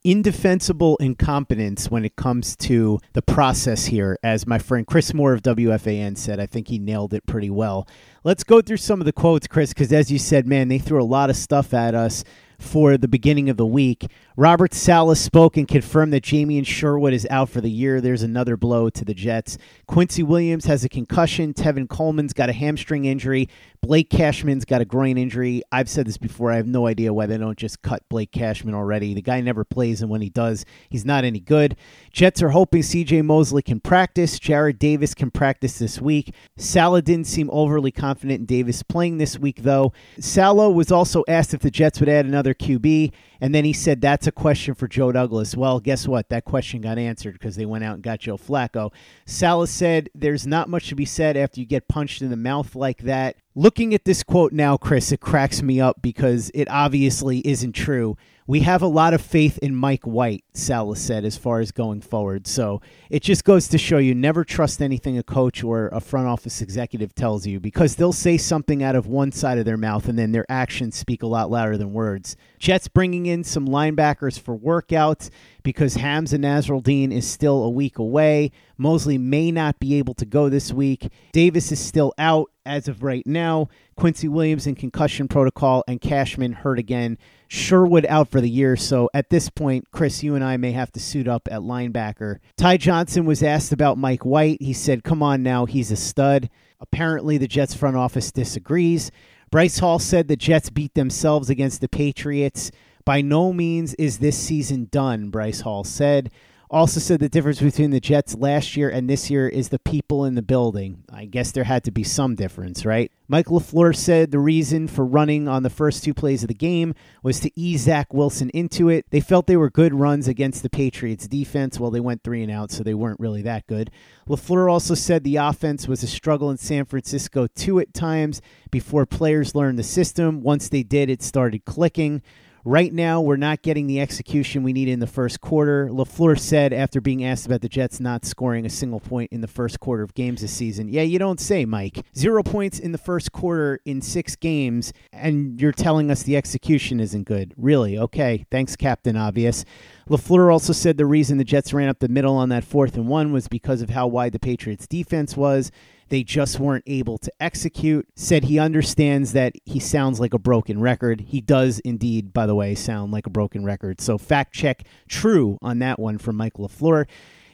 Indefensible 0.04 0.96
incompetence 0.96 1.88
when 1.88 2.04
it 2.04 2.16
comes 2.16 2.56
to 2.56 2.98
the 3.12 3.22
process 3.22 3.86
here, 3.86 4.18
as 4.24 4.48
my 4.48 4.58
friend 4.58 4.84
Chris 4.84 5.14
Moore 5.14 5.32
of 5.32 5.42
WFAN 5.42 6.18
said. 6.18 6.40
I 6.40 6.46
think 6.46 6.66
he 6.66 6.80
nailed 6.80 7.14
it 7.14 7.24
pretty 7.24 7.50
well. 7.50 7.86
Let's 8.24 8.42
go 8.42 8.60
through 8.60 8.78
some 8.78 9.00
of 9.00 9.04
the 9.04 9.12
quotes, 9.12 9.46
Chris, 9.46 9.68
because 9.68 9.92
as 9.92 10.10
you 10.10 10.18
said, 10.18 10.48
man, 10.48 10.66
they 10.66 10.78
threw 10.78 11.00
a 11.00 11.04
lot 11.04 11.30
of 11.30 11.36
stuff 11.36 11.72
at 11.72 11.94
us 11.94 12.24
for 12.62 12.96
the 12.96 13.08
beginning 13.08 13.50
of 13.50 13.56
the 13.56 13.66
week. 13.66 14.06
Robert 14.36 14.72
Saleh 14.72 15.18
spoke 15.18 15.56
and 15.56 15.68
confirmed 15.68 16.12
that 16.12 16.22
Jamien 16.22 16.66
Sherwood 16.66 17.12
is 17.12 17.26
out 17.30 17.50
for 17.50 17.60
the 17.60 17.70
year. 17.70 18.00
There's 18.00 18.22
another 18.22 18.56
blow 18.56 18.88
to 18.88 19.04
the 19.04 19.12
Jets. 19.12 19.58
Quincy 19.86 20.22
Williams 20.22 20.64
has 20.64 20.84
a 20.84 20.88
concussion. 20.88 21.52
Tevin 21.52 21.88
Coleman's 21.88 22.32
got 22.32 22.48
a 22.48 22.54
hamstring 22.54 23.04
injury. 23.04 23.48
Blake 23.82 24.10
Cashman's 24.10 24.64
got 24.64 24.80
a 24.80 24.84
groin 24.84 25.18
injury. 25.18 25.62
I've 25.72 25.88
said 25.88 26.06
this 26.06 26.16
before. 26.16 26.52
I 26.52 26.56
have 26.56 26.68
no 26.68 26.86
idea 26.86 27.12
why 27.12 27.26
they 27.26 27.36
don't 27.36 27.58
just 27.58 27.82
cut 27.82 28.08
Blake 28.08 28.30
Cashman 28.30 28.74
already. 28.74 29.12
The 29.12 29.22
guy 29.22 29.40
never 29.40 29.64
plays, 29.64 30.00
and 30.00 30.10
when 30.10 30.22
he 30.22 30.30
does, 30.30 30.64
he's 30.88 31.04
not 31.04 31.24
any 31.24 31.40
good. 31.40 31.76
Jets 32.12 32.40
are 32.42 32.50
hoping 32.50 32.82
CJ 32.82 33.24
Mosley 33.24 33.60
can 33.60 33.80
practice. 33.80 34.38
Jarrad 34.38 34.78
Davis 34.78 35.14
can 35.14 35.32
practice 35.32 35.78
this 35.78 36.00
week. 36.00 36.32
Saleh 36.56 37.04
didn't 37.04 37.26
seem 37.26 37.50
overly 37.50 37.90
confident 37.90 38.40
in 38.40 38.46
Davis 38.46 38.84
playing 38.84 39.18
this 39.18 39.36
week, 39.36 39.62
though. 39.62 39.92
Saleh 40.20 40.72
was 40.72 40.92
also 40.92 41.24
asked 41.26 41.52
if 41.52 41.60
the 41.60 41.70
Jets 41.70 41.98
would 41.98 42.08
add 42.08 42.24
another 42.24 42.51
QB. 42.54 43.12
And 43.40 43.54
then 43.54 43.64
he 43.64 43.72
said, 43.72 44.00
That's 44.00 44.26
a 44.26 44.32
question 44.32 44.74
for 44.74 44.88
Joe 44.88 45.12
Douglas. 45.12 45.56
Well, 45.56 45.80
guess 45.80 46.06
what? 46.06 46.28
That 46.28 46.44
question 46.44 46.80
got 46.80 46.98
answered 46.98 47.34
because 47.34 47.56
they 47.56 47.66
went 47.66 47.84
out 47.84 47.94
and 47.94 48.02
got 48.02 48.20
Joe 48.20 48.36
Flacco. 48.36 48.92
Saleh 49.26 49.68
said, 49.68 50.10
There's 50.14 50.46
not 50.46 50.68
much 50.68 50.88
to 50.88 50.94
be 50.94 51.04
said 51.04 51.36
after 51.36 51.60
you 51.60 51.66
get 51.66 51.88
punched 51.88 52.22
in 52.22 52.30
the 52.30 52.36
mouth 52.36 52.74
like 52.74 53.02
that. 53.02 53.36
Looking 53.54 53.92
at 53.92 54.06
this 54.06 54.22
quote 54.22 54.54
now, 54.54 54.78
Chris, 54.78 55.12
it 55.12 55.20
cracks 55.20 55.60
me 55.62 55.78
up 55.78 56.00
because 56.00 56.50
it 56.54 56.70
obviously 56.70 57.46
isn't 57.46 57.72
true. 57.72 58.16
We 58.46 58.60
have 58.60 58.80
a 58.80 58.86
lot 58.86 59.12
of 59.12 59.20
faith 59.20 59.58
in 59.58 59.76
Mike 59.76 60.04
White, 60.04 60.42
Saleh 60.54 60.96
said, 60.96 61.26
as 61.26 61.36
far 61.36 61.60
as 61.60 61.70
going 61.70 62.00
forward. 62.00 62.46
So 62.46 62.80
it 63.10 63.22
just 63.22 63.44
goes 63.44 63.68
to 63.68 63.76
show 63.76 63.98
you 63.98 64.14
never 64.14 64.42
trust 64.42 64.80
anything 64.80 65.18
a 65.18 65.22
coach 65.22 65.62
or 65.62 65.88
a 65.88 66.00
front 66.00 66.28
office 66.28 66.62
executive 66.62 67.14
tells 67.14 67.46
you 67.46 67.60
because 67.60 67.96
they'll 67.96 68.12
say 68.14 68.38
something 68.38 68.82
out 68.82 68.96
of 68.96 69.06
one 69.06 69.32
side 69.32 69.58
of 69.58 69.66
their 69.66 69.76
mouth 69.76 70.08
and 70.08 70.18
then 70.18 70.32
their 70.32 70.46
actions 70.50 70.96
speak 70.96 71.22
a 71.22 71.26
lot 71.26 71.50
louder 71.50 71.76
than 71.76 71.92
words. 71.92 72.36
Jets 72.58 72.88
bringing 72.88 73.26
in 73.26 73.44
some 73.44 73.68
linebackers 73.68 74.40
for 74.40 74.56
workouts 74.56 75.28
because 75.62 75.96
Hamsah 75.96 76.38
Nasirildeen 76.38 77.12
is 77.12 77.28
still 77.28 77.64
a 77.64 77.70
week 77.70 77.98
away. 77.98 78.50
Mosley 78.76 79.18
may 79.18 79.50
not 79.50 79.78
be 79.78 79.94
able 79.94 80.14
to 80.14 80.26
go 80.26 80.48
this 80.48 80.72
week. 80.72 81.08
Davis 81.32 81.72
is 81.72 81.80
still 81.80 82.12
out 82.18 82.50
as 82.64 82.88
of 82.88 83.02
right 83.02 83.26
now. 83.26 83.68
Quincy 83.96 84.28
Williams 84.28 84.66
in 84.66 84.74
concussion 84.74 85.28
protocol 85.28 85.84
and 85.86 86.00
Cashman 86.00 86.52
hurt 86.52 86.78
again. 86.78 87.18
Sherwood 87.48 88.06
out 88.06 88.28
for 88.28 88.40
the 88.40 88.50
year. 88.50 88.76
So 88.76 89.10
at 89.12 89.30
this 89.30 89.48
point, 89.48 89.90
Chris, 89.90 90.22
you 90.22 90.34
and 90.34 90.44
I 90.44 90.56
may 90.56 90.72
have 90.72 90.92
to 90.92 91.00
suit 91.00 91.28
up 91.28 91.48
at 91.50 91.60
linebacker. 91.60 92.38
Ty 92.56 92.78
Johnson 92.78 93.24
was 93.24 93.42
asked 93.42 93.72
about 93.72 93.98
Mike 93.98 94.24
White. 94.24 94.62
He 94.62 94.72
said, 94.72 95.04
Come 95.04 95.22
on 95.22 95.42
now, 95.42 95.66
he's 95.66 95.90
a 95.90 95.96
stud. 95.96 96.48
Apparently, 96.80 97.38
the 97.38 97.46
Jets 97.46 97.74
front 97.74 97.96
office 97.96 98.32
disagrees. 98.32 99.10
Bryce 99.52 99.78
Hall 99.80 99.98
said 99.98 100.28
the 100.28 100.36
Jets 100.36 100.70
beat 100.70 100.94
themselves 100.94 101.50
against 101.50 101.82
the 101.82 101.88
Patriots. 101.88 102.70
By 103.04 103.20
no 103.20 103.52
means 103.52 103.94
is 103.94 104.18
this 104.18 104.38
season 104.38 104.88
done, 104.90 105.30
Bryce 105.30 105.60
Hall 105.60 105.84
said. 105.84 106.30
Also 106.72 107.00
said 107.00 107.20
the 107.20 107.28
difference 107.28 107.60
between 107.60 107.90
the 107.90 108.00
Jets 108.00 108.34
last 108.34 108.78
year 108.78 108.88
and 108.88 109.08
this 109.08 109.28
year 109.28 109.46
is 109.46 109.68
the 109.68 109.78
people 109.78 110.24
in 110.24 110.36
the 110.36 110.40
building. 110.40 111.04
I 111.12 111.26
guess 111.26 111.52
there 111.52 111.64
had 111.64 111.84
to 111.84 111.90
be 111.90 112.02
some 112.02 112.34
difference, 112.34 112.86
right? 112.86 113.12
Mike 113.28 113.48
LaFleur 113.48 113.94
said 113.94 114.30
the 114.30 114.38
reason 114.38 114.88
for 114.88 115.04
running 115.04 115.48
on 115.48 115.64
the 115.64 115.68
first 115.68 116.02
two 116.02 116.14
plays 116.14 116.42
of 116.42 116.48
the 116.48 116.54
game 116.54 116.94
was 117.22 117.40
to 117.40 117.50
ease 117.54 117.82
Zach 117.82 118.14
Wilson 118.14 118.48
into 118.54 118.88
it. 118.88 119.04
They 119.10 119.20
felt 119.20 119.46
they 119.46 119.56
were 119.58 119.68
good 119.68 119.92
runs 119.92 120.26
against 120.28 120.62
the 120.62 120.70
Patriots 120.70 121.28
defense. 121.28 121.78
Well, 121.78 121.90
they 121.90 122.00
went 122.00 122.24
three 122.24 122.42
and 122.42 122.50
out, 122.50 122.70
so 122.70 122.82
they 122.82 122.94
weren't 122.94 123.20
really 123.20 123.42
that 123.42 123.66
good. 123.66 123.90
LaFleur 124.26 124.72
also 124.72 124.94
said 124.94 125.24
the 125.24 125.36
offense 125.36 125.86
was 125.86 126.02
a 126.02 126.06
struggle 126.06 126.50
in 126.50 126.56
San 126.56 126.86
Francisco 126.86 127.48
too 127.48 127.80
at 127.80 127.92
times 127.92 128.40
before 128.70 129.04
players 129.04 129.54
learned 129.54 129.78
the 129.78 129.82
system. 129.82 130.40
Once 130.40 130.70
they 130.70 130.82
did, 130.82 131.10
it 131.10 131.22
started 131.22 131.66
clicking. 131.66 132.22
Right 132.64 132.92
now, 132.92 133.20
we're 133.20 133.34
not 133.34 133.62
getting 133.62 133.88
the 133.88 134.00
execution 134.00 134.62
we 134.62 134.72
need 134.72 134.86
in 134.86 135.00
the 135.00 135.06
first 135.08 135.40
quarter. 135.40 135.88
LaFleur 135.88 136.38
said 136.38 136.72
after 136.72 137.00
being 137.00 137.24
asked 137.24 137.44
about 137.44 137.60
the 137.60 137.68
Jets 137.68 137.98
not 137.98 138.24
scoring 138.24 138.64
a 138.64 138.70
single 138.70 139.00
point 139.00 139.32
in 139.32 139.40
the 139.40 139.48
first 139.48 139.80
quarter 139.80 140.04
of 140.04 140.14
games 140.14 140.42
this 140.42 140.52
season, 140.52 140.88
Yeah, 140.88 141.02
you 141.02 141.18
don't 141.18 141.40
say, 141.40 141.64
Mike. 141.64 142.04
Zero 142.16 142.44
points 142.44 142.78
in 142.78 142.92
the 142.92 142.98
first 142.98 143.32
quarter 143.32 143.80
in 143.84 144.00
six 144.00 144.36
games, 144.36 144.92
and 145.12 145.60
you're 145.60 145.72
telling 145.72 146.08
us 146.08 146.22
the 146.22 146.36
execution 146.36 147.00
isn't 147.00 147.24
good. 147.24 147.52
Really? 147.56 147.98
Okay. 147.98 148.46
Thanks, 148.48 148.76
Captain 148.76 149.16
Obvious. 149.16 149.64
LaFleur 150.08 150.52
also 150.52 150.72
said 150.72 150.96
the 150.96 151.06
reason 151.06 151.38
the 151.38 151.44
Jets 151.44 151.72
ran 151.72 151.88
up 151.88 151.98
the 151.98 152.06
middle 152.08 152.36
on 152.36 152.48
that 152.50 152.62
fourth 152.62 152.94
and 152.94 153.08
one 153.08 153.32
was 153.32 153.48
because 153.48 153.82
of 153.82 153.90
how 153.90 154.06
wide 154.06 154.32
the 154.32 154.38
Patriots' 154.38 154.86
defense 154.86 155.36
was. 155.36 155.72
They 156.12 156.22
just 156.22 156.60
weren't 156.60 156.84
able 156.86 157.16
to 157.16 157.32
execute. 157.40 158.06
Said 158.16 158.44
he 158.44 158.58
understands 158.58 159.32
that 159.32 159.54
he 159.64 159.80
sounds 159.80 160.20
like 160.20 160.34
a 160.34 160.38
broken 160.38 160.78
record. 160.78 161.22
He 161.22 161.40
does 161.40 161.78
indeed, 161.78 162.34
by 162.34 162.44
the 162.44 162.54
way, 162.54 162.74
sound 162.74 163.12
like 163.12 163.26
a 163.26 163.30
broken 163.30 163.64
record. 163.64 163.98
So 163.98 164.18
fact 164.18 164.52
check 164.52 164.82
true 165.08 165.56
on 165.62 165.78
that 165.78 165.98
one 165.98 166.18
from 166.18 166.36
Mike 166.36 166.58
LaFleur 166.58 167.06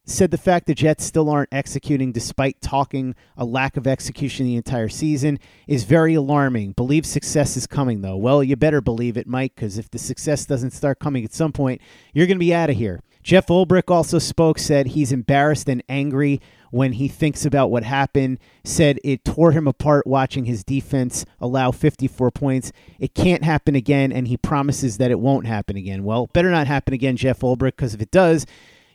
said 0.04 0.32
the 0.32 0.38
fact 0.38 0.66
the 0.66 0.74
Jets 0.74 1.04
still 1.04 1.30
aren't 1.30 1.52
executing 1.52 2.10
despite 2.10 2.60
talking 2.60 3.14
a 3.36 3.44
lack 3.44 3.76
of 3.76 3.86
execution 3.86 4.46
the 4.46 4.56
entire 4.56 4.88
season 4.88 5.38
is 5.68 5.84
very 5.84 6.14
alarming. 6.14 6.72
Believe 6.72 7.06
success 7.06 7.56
is 7.56 7.66
coming, 7.66 8.00
though. 8.00 8.16
Well, 8.16 8.42
you 8.42 8.56
better 8.56 8.80
believe 8.80 9.16
it, 9.16 9.28
Mike, 9.28 9.54
because 9.54 9.78
if 9.78 9.88
the 9.90 9.98
success 9.98 10.46
doesn't 10.46 10.72
start 10.72 10.98
coming 10.98 11.24
at 11.24 11.32
some 11.32 11.52
point, 11.52 11.80
you're 12.12 12.26
going 12.26 12.38
to 12.38 12.40
be 12.40 12.54
out 12.54 12.70
of 12.70 12.76
here. 12.76 13.02
Jeff 13.28 13.48
Ulbrich 13.48 13.90
also 13.90 14.18
spoke, 14.18 14.58
said 14.58 14.86
he's 14.86 15.12
embarrassed 15.12 15.68
and 15.68 15.84
angry 15.86 16.40
when 16.70 16.94
he 16.94 17.08
thinks 17.08 17.44
about 17.44 17.70
what 17.70 17.82
happened, 17.82 18.38
said 18.64 18.98
it 19.04 19.22
tore 19.22 19.52
him 19.52 19.68
apart 19.68 20.06
watching 20.06 20.46
his 20.46 20.64
defense 20.64 21.26
allow 21.38 21.70
54 21.70 22.30
points. 22.30 22.72
It 22.98 23.12
can't 23.12 23.44
happen 23.44 23.74
again, 23.74 24.12
and 24.12 24.28
he 24.28 24.38
promises 24.38 24.96
that 24.96 25.10
it 25.10 25.20
won't 25.20 25.46
happen 25.46 25.76
again. 25.76 26.04
Well, 26.04 26.28
better 26.32 26.50
not 26.50 26.68
happen 26.68 26.94
again, 26.94 27.18
Jeff 27.18 27.40
Ulbrich, 27.40 27.76
because 27.76 27.92
if 27.92 28.00
it 28.00 28.10
does, 28.10 28.46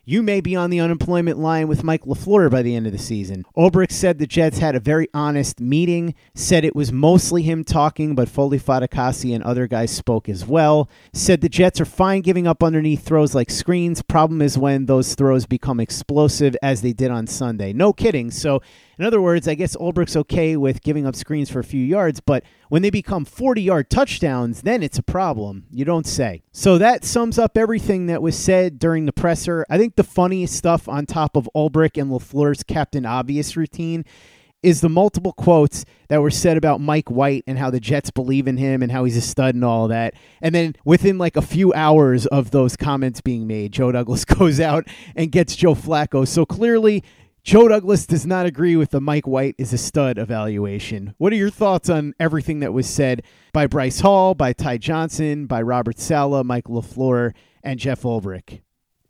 you 0.04 0.22
may 0.22 0.40
be 0.40 0.54
on 0.54 0.70
the 0.70 0.80
unemployment 0.80 1.38
line 1.38 1.68
with 1.68 1.84
Mike 1.84 2.04
LaFleur 2.04 2.50
by 2.50 2.62
the 2.62 2.74
end 2.74 2.86
of 2.86 2.92
the 2.92 2.98
season. 2.98 3.44
Ulbrich 3.56 3.92
said 3.92 4.18
the 4.18 4.26
Jets 4.26 4.58
had 4.58 4.74
a 4.74 4.80
very 4.80 5.08
honest 5.14 5.60
meeting, 5.60 6.14
said 6.34 6.64
it 6.64 6.76
was 6.76 6.92
mostly 6.92 7.42
him 7.42 7.64
talking, 7.64 8.14
but 8.14 8.28
Foley 8.28 8.58
Fatukasi 8.58 9.34
and 9.34 9.42
other 9.44 9.66
guys 9.66 9.90
spoke 9.90 10.28
as 10.28 10.44
well. 10.44 10.88
Said 11.12 11.40
the 11.40 11.48
Jets 11.48 11.80
are 11.80 11.86
fine 11.86 12.20
giving 12.20 12.46
up 12.46 12.62
underneath 12.62 13.04
throws 13.04 13.34
like 13.34 13.50
screens. 13.50 14.02
Problem 14.02 14.42
is 14.42 14.58
when 14.58 14.86
those 14.86 15.14
throws 15.14 15.46
become 15.46 15.80
explosive, 15.80 16.56
as 16.62 16.82
they 16.82 16.92
did 16.92 17.10
on 17.10 17.26
Sunday. 17.26 17.72
No 17.72 17.92
kidding. 17.92 18.30
So 18.30 18.60
in 18.98 19.04
other 19.04 19.20
words, 19.20 19.48
I 19.48 19.54
guess 19.54 19.76
Ulbrich's 19.76 20.16
okay 20.16 20.56
with 20.56 20.82
giving 20.82 21.06
up 21.06 21.16
screens 21.16 21.50
for 21.50 21.60
a 21.60 21.64
few 21.64 21.84
yards, 21.84 22.20
but 22.20 22.44
when 22.68 22.82
they 22.82 22.90
become 22.90 23.24
40 23.24 23.62
yard 23.62 23.90
touchdowns, 23.90 24.62
then 24.62 24.82
it's 24.82 24.98
a 24.98 25.02
problem. 25.02 25.64
You 25.70 25.84
don't 25.84 26.06
say. 26.06 26.42
So 26.52 26.78
that 26.78 27.04
sums 27.04 27.38
up 27.38 27.56
everything 27.56 28.06
that 28.06 28.22
was 28.22 28.36
said 28.36 28.78
during 28.78 29.06
the 29.06 29.12
presser. 29.12 29.66
I 29.68 29.78
think 29.78 29.96
the 29.96 30.04
funniest 30.04 30.54
stuff 30.56 30.88
on 30.88 31.06
top 31.06 31.36
of 31.36 31.48
Ulbrich 31.54 32.00
and 32.00 32.10
LaFleur's 32.10 32.62
Captain 32.62 33.06
Obvious 33.06 33.56
routine 33.56 34.04
is 34.64 34.80
the 34.80 34.88
multiple 34.88 35.32
quotes 35.34 35.84
that 36.08 36.22
were 36.22 36.30
said 36.30 36.56
about 36.56 36.80
Mike 36.80 37.10
White 37.10 37.44
and 37.46 37.58
how 37.58 37.68
the 37.68 37.78
Jets 37.78 38.10
believe 38.10 38.48
in 38.48 38.56
him 38.56 38.82
and 38.82 38.90
how 38.90 39.04
he's 39.04 39.16
a 39.16 39.20
stud 39.20 39.54
and 39.54 39.62
all 39.62 39.88
that. 39.88 40.14
And 40.40 40.54
then 40.54 40.74
within 40.86 41.18
like 41.18 41.36
a 41.36 41.42
few 41.42 41.74
hours 41.74 42.24
of 42.26 42.50
those 42.50 42.74
comments 42.74 43.20
being 43.20 43.46
made, 43.46 43.72
Joe 43.72 43.92
Douglas 43.92 44.24
goes 44.24 44.60
out 44.60 44.88
and 45.14 45.30
gets 45.30 45.54
Joe 45.54 45.74
Flacco. 45.74 46.26
So 46.26 46.46
clearly, 46.46 47.04
Joe 47.44 47.68
Douglas 47.68 48.06
does 48.06 48.24
not 48.24 48.46
agree 48.46 48.74
with 48.74 48.88
the 48.88 49.02
Mike 49.02 49.26
White 49.26 49.54
is 49.58 49.74
a 49.74 49.78
stud 49.78 50.16
evaluation. 50.16 51.14
What 51.18 51.30
are 51.30 51.36
your 51.36 51.50
thoughts 51.50 51.90
on 51.90 52.14
everything 52.18 52.60
that 52.60 52.72
was 52.72 52.88
said 52.88 53.22
by 53.52 53.66
Bryce 53.66 54.00
Hall, 54.00 54.34
by 54.34 54.54
Ty 54.54 54.78
Johnson, 54.78 55.44
by 55.44 55.60
Robert 55.60 55.98
Saleh, 55.98 56.42
Mike 56.42 56.64
LaFleur, 56.64 57.34
and 57.62 57.78
Jeff 57.78 58.00
Ulbrich? 58.00 58.62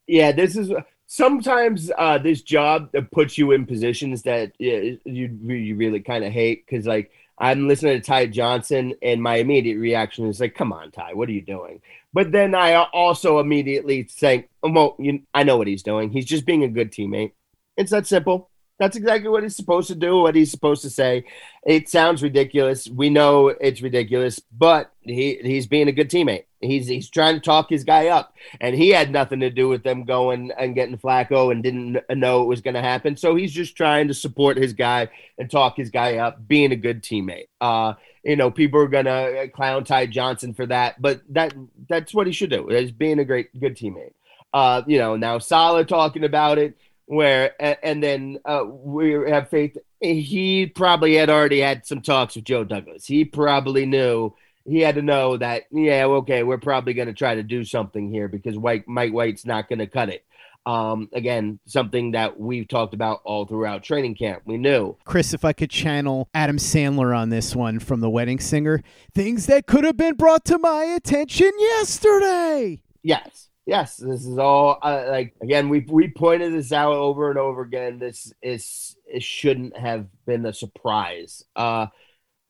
Yeah, 0.08 0.32
this 0.32 0.56
is 0.56 0.72
sometimes 1.06 1.92
uh, 1.96 2.18
this 2.18 2.42
job 2.42 2.90
puts 3.12 3.38
you 3.38 3.52
in 3.52 3.66
positions 3.66 4.22
that 4.22 4.50
you, 4.58 4.98
you 5.04 5.76
really 5.76 6.00
kind 6.00 6.24
of 6.24 6.32
hate 6.32 6.66
because, 6.66 6.88
like, 6.88 7.12
I'm 7.38 7.68
listening 7.68 8.00
to 8.00 8.04
Ty 8.04 8.26
Johnson, 8.26 8.94
and 9.00 9.22
my 9.22 9.36
immediate 9.36 9.78
reaction 9.78 10.26
is 10.26 10.40
like, 10.40 10.56
"Come 10.56 10.72
on, 10.72 10.90
Ty, 10.90 11.14
what 11.14 11.28
are 11.28 11.32
you 11.32 11.40
doing?" 11.40 11.80
But 12.12 12.32
then 12.32 12.56
I 12.56 12.74
also 12.74 13.38
immediately 13.38 14.02
think, 14.02 14.48
"Well, 14.60 14.96
you, 14.98 15.22
I 15.32 15.44
know 15.44 15.56
what 15.56 15.68
he's 15.68 15.84
doing. 15.84 16.10
He's 16.10 16.26
just 16.26 16.46
being 16.46 16.64
a 16.64 16.68
good 16.68 16.90
teammate." 16.90 17.30
It's 17.76 17.90
that 17.90 18.06
simple. 18.06 18.50
That's 18.78 18.96
exactly 18.96 19.28
what 19.28 19.44
he's 19.44 19.54
supposed 19.54 19.86
to 19.88 19.94
do, 19.94 20.18
what 20.18 20.34
he's 20.34 20.50
supposed 20.50 20.82
to 20.82 20.90
say. 20.90 21.24
It 21.64 21.88
sounds 21.88 22.24
ridiculous. 22.24 22.88
We 22.88 23.08
know 23.08 23.48
it's 23.48 23.80
ridiculous, 23.80 24.40
but 24.40 24.90
he 25.00 25.38
he's 25.42 25.68
being 25.68 25.86
a 25.86 25.92
good 25.92 26.10
teammate. 26.10 26.46
He's 26.60 26.88
he's 26.88 27.08
trying 27.08 27.36
to 27.36 27.40
talk 27.40 27.70
his 27.70 27.84
guy 27.84 28.08
up, 28.08 28.34
and 28.60 28.74
he 28.74 28.88
had 28.88 29.12
nothing 29.12 29.40
to 29.40 29.50
do 29.50 29.68
with 29.68 29.84
them 29.84 30.04
going 30.04 30.50
and 30.58 30.74
getting 30.74 30.98
Flacco 30.98 31.52
and 31.52 31.62
didn't 31.62 31.98
know 32.10 32.42
it 32.42 32.46
was 32.46 32.62
going 32.62 32.74
to 32.74 32.82
happen. 32.82 33.16
So 33.16 33.36
he's 33.36 33.52
just 33.52 33.76
trying 33.76 34.08
to 34.08 34.14
support 34.14 34.56
his 34.56 34.72
guy 34.72 35.08
and 35.38 35.48
talk 35.48 35.76
his 35.76 35.90
guy 35.90 36.16
up, 36.16 36.46
being 36.48 36.72
a 36.72 36.76
good 36.76 37.02
teammate. 37.02 37.46
Uh, 37.60 37.94
you 38.24 38.34
know, 38.34 38.50
people 38.50 38.80
are 38.80 38.88
gonna 38.88 39.48
clown 39.48 39.84
Ty 39.84 40.06
Johnson 40.06 40.52
for 40.52 40.66
that, 40.66 41.00
but 41.00 41.20
that 41.28 41.54
that's 41.88 42.12
what 42.12 42.26
he 42.26 42.32
should 42.32 42.50
do. 42.50 42.70
Is 42.70 42.90
being 42.90 43.20
a 43.20 43.24
great 43.24 43.58
good 43.60 43.76
teammate. 43.76 44.14
Uh, 44.52 44.82
you 44.86 44.98
know, 44.98 45.16
now 45.16 45.38
Saleh 45.38 45.86
talking 45.86 46.24
about 46.24 46.58
it 46.58 46.76
where 47.06 47.54
and 47.60 48.02
then 48.02 48.38
uh, 48.44 48.64
we 48.66 49.12
have 49.28 49.48
faith 49.50 49.76
he 50.00 50.66
probably 50.66 51.14
had 51.14 51.30
already 51.30 51.60
had 51.60 51.86
some 51.86 52.00
talks 52.00 52.34
with 52.34 52.44
joe 52.44 52.64
douglas 52.64 53.04
he 53.06 53.24
probably 53.24 53.84
knew 53.84 54.34
he 54.64 54.80
had 54.80 54.94
to 54.94 55.02
know 55.02 55.36
that 55.36 55.64
yeah 55.70 56.04
okay 56.04 56.42
we're 56.42 56.58
probably 56.58 56.94
going 56.94 57.08
to 57.08 57.14
try 57.14 57.34
to 57.34 57.42
do 57.42 57.64
something 57.64 58.10
here 58.10 58.28
because 58.28 58.56
white 58.56 58.88
mike 58.88 59.12
white's 59.12 59.44
not 59.44 59.68
going 59.68 59.78
to 59.78 59.86
cut 59.86 60.08
it 60.08 60.24
um, 60.66 61.10
again, 61.12 61.58
something 61.66 62.12
that 62.12 62.38
we've 62.38 62.66
talked 62.66 62.94
about 62.94 63.20
all 63.24 63.44
throughout 63.46 63.82
training 63.82 64.14
camp. 64.14 64.42
We 64.46 64.56
knew. 64.56 64.96
Chris, 65.04 65.34
if 65.34 65.44
I 65.44 65.52
could 65.52 65.70
channel 65.70 66.28
Adam 66.34 66.56
Sandler 66.56 67.16
on 67.16 67.28
this 67.28 67.54
one 67.54 67.78
from 67.78 68.00
The 68.00 68.08
Wedding 68.08 68.40
Singer, 68.40 68.82
things 69.14 69.46
that 69.46 69.66
could 69.66 69.84
have 69.84 69.96
been 69.96 70.14
brought 70.14 70.44
to 70.46 70.58
my 70.58 70.84
attention 70.84 71.52
yesterday. 71.58 72.80
Yes. 73.02 73.50
Yes, 73.66 73.96
this 73.96 74.26
is 74.26 74.38
all 74.38 74.78
uh, 74.82 75.04
like 75.08 75.34
again. 75.42 75.70
We 75.70 75.80
we 75.88 76.08
pointed 76.08 76.52
this 76.52 76.70
out 76.70 76.92
over 76.92 77.30
and 77.30 77.38
over 77.38 77.62
again. 77.62 77.98
This 77.98 78.32
is 78.42 78.96
it 79.06 79.22
shouldn't 79.22 79.76
have 79.76 80.06
been 80.26 80.44
a 80.44 80.52
surprise. 80.52 81.44
Uh, 81.56 81.86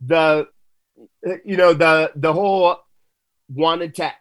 the 0.01 0.49
you 1.45 1.57
know 1.57 1.73
the 1.73 2.11
the 2.17 2.33
whole 2.33 2.79
wanted 3.49 3.95
to 3.97 4.13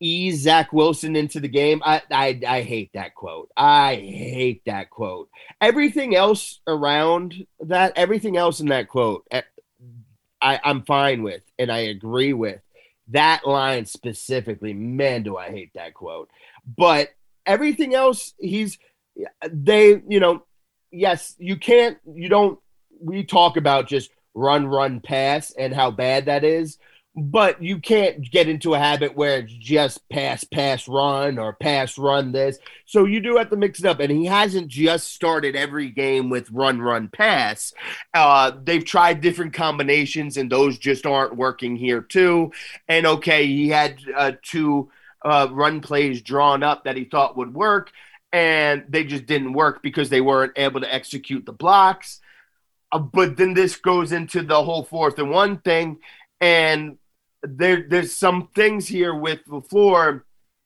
ease 0.00 0.40
Zach 0.40 0.72
Wilson 0.72 1.14
into 1.14 1.38
the 1.38 1.48
game. 1.48 1.82
I, 1.84 2.02
I 2.10 2.40
I 2.46 2.62
hate 2.62 2.90
that 2.94 3.14
quote. 3.14 3.50
I 3.56 3.94
hate 3.94 4.62
that 4.66 4.90
quote. 4.90 5.28
Everything 5.60 6.16
else 6.16 6.60
around 6.66 7.46
that, 7.60 7.92
everything 7.96 8.36
else 8.36 8.60
in 8.60 8.68
that 8.68 8.88
quote, 8.88 9.24
eh, 9.30 9.42
I, 10.40 10.58
I'm 10.64 10.82
fine 10.82 11.22
with 11.22 11.42
and 11.58 11.70
I 11.70 11.80
agree 11.80 12.32
with. 12.32 12.60
That 13.10 13.46
line 13.46 13.86
specifically, 13.86 14.72
man, 14.72 15.22
do 15.22 15.36
I 15.36 15.50
hate 15.50 15.72
that 15.74 15.94
quote. 15.94 16.30
But 16.76 17.10
everything 17.46 17.94
else, 17.94 18.34
he's 18.38 18.78
they, 19.48 20.00
you 20.08 20.20
know, 20.20 20.44
yes, 20.90 21.34
you 21.38 21.56
can't, 21.56 21.98
you 22.14 22.28
don't. 22.28 22.58
We 23.02 23.24
talk 23.24 23.56
about 23.56 23.88
just 23.88 24.10
run, 24.34 24.66
run, 24.66 25.00
pass, 25.00 25.50
and 25.52 25.74
how 25.74 25.90
bad 25.90 26.26
that 26.26 26.44
is 26.44 26.78
but 27.16 27.60
you 27.60 27.80
can't 27.80 28.30
get 28.30 28.48
into 28.48 28.74
a 28.74 28.78
habit 28.78 29.16
where 29.16 29.38
it's 29.40 29.52
just 29.52 30.08
pass, 30.10 30.44
pass, 30.44 30.86
run, 30.86 31.38
or 31.38 31.54
pass, 31.54 31.98
run 31.98 32.30
this. 32.30 32.58
So 32.86 33.04
you 33.04 33.20
do 33.20 33.36
have 33.36 33.50
to 33.50 33.56
mix 33.56 33.80
it 33.80 33.86
up. 33.86 33.98
And 33.98 34.12
he 34.12 34.26
hasn't 34.26 34.68
just 34.68 35.12
started 35.12 35.56
every 35.56 35.90
game 35.90 36.30
with 36.30 36.50
run, 36.50 36.80
run, 36.80 37.08
pass. 37.08 37.72
Uh, 38.14 38.52
they've 38.62 38.84
tried 38.84 39.20
different 39.20 39.54
combinations, 39.54 40.36
and 40.36 40.50
those 40.50 40.78
just 40.78 41.04
aren't 41.04 41.36
working 41.36 41.74
here, 41.74 42.00
too. 42.00 42.52
And 42.86 43.06
okay, 43.06 43.44
he 43.46 43.68
had 43.68 43.98
uh, 44.16 44.32
two 44.42 44.90
uh, 45.24 45.48
run 45.50 45.80
plays 45.80 46.22
drawn 46.22 46.62
up 46.62 46.84
that 46.84 46.96
he 46.96 47.04
thought 47.04 47.36
would 47.36 47.52
work, 47.52 47.90
and 48.32 48.84
they 48.88 49.02
just 49.02 49.26
didn't 49.26 49.52
work 49.52 49.82
because 49.82 50.10
they 50.10 50.20
weren't 50.20 50.52
able 50.56 50.80
to 50.80 50.94
execute 50.94 51.44
the 51.44 51.52
blocks. 51.52 52.20
Uh, 52.92 53.00
but 53.00 53.36
then 53.36 53.54
this 53.54 53.74
goes 53.74 54.12
into 54.12 54.42
the 54.42 54.62
whole 54.62 54.84
fourth 54.84 55.18
and 55.18 55.30
one 55.30 55.58
thing 55.58 55.98
and 56.40 56.96
there, 57.42 57.86
there's 57.88 58.14
some 58.14 58.48
things 58.54 58.88
here 58.88 59.14
with 59.14 59.40
LaFleur 59.46 60.22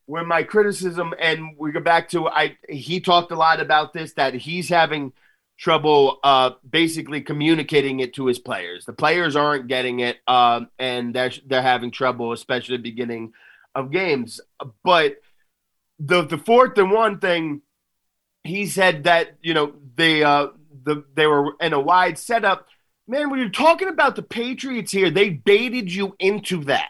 where 0.07 0.25
my 0.25 0.43
criticism, 0.43 1.15
and 1.19 1.57
we 1.59 1.73
go 1.73 1.81
back 1.81 2.11
to 2.11 2.29
I. 2.29 2.59
He 2.69 3.01
talked 3.01 3.33
a 3.33 3.37
lot 3.37 3.61
about 3.61 3.93
this 3.93 4.13
that 4.15 4.35
he's 4.35 4.69
having 4.69 5.13
trouble 5.57 6.19
uh, 6.25 6.51
basically 6.69 7.21
communicating 7.21 8.01
it 8.01 8.15
to 8.15 8.27
his 8.27 8.39
players. 8.39 8.85
The 8.85 8.93
players 8.93 9.37
aren't 9.37 9.69
getting 9.69 10.01
it, 10.01 10.19
um, 10.27 10.69
and 10.79 11.15
they're 11.15 11.33
they're 11.47 11.63
having 11.63 11.91
trouble, 11.91 12.33
especially 12.33 12.77
the 12.77 12.83
beginning 12.83 13.33
of 13.75 13.91
games. 13.91 14.41
But 14.83 15.17
the 15.99 16.23
the 16.23 16.39
fourth 16.39 16.77
and 16.77 16.91
one 16.91 17.19
thing, 17.19 17.63
he 18.43 18.67
said 18.67 19.05
that 19.05 19.39
you 19.41 19.55
know 19.55 19.73
they 19.95 20.23
uh, 20.23 20.49
the 20.83 21.05
they 21.15 21.27
were 21.27 21.55
in 21.61 21.73
a 21.73 21.81
wide 21.81 22.19
setup 22.19 22.67
Man, 23.07 23.29
when 23.29 23.39
you're 23.39 23.51
talking 23.51 23.89
about 23.89 24.17
the 24.17 24.23
Patriots 24.23 24.91
here, 24.91 25.11
they 25.11 25.29
baited 25.29 25.93
you 25.93 26.17
into 26.19 26.65
that. 26.65 26.89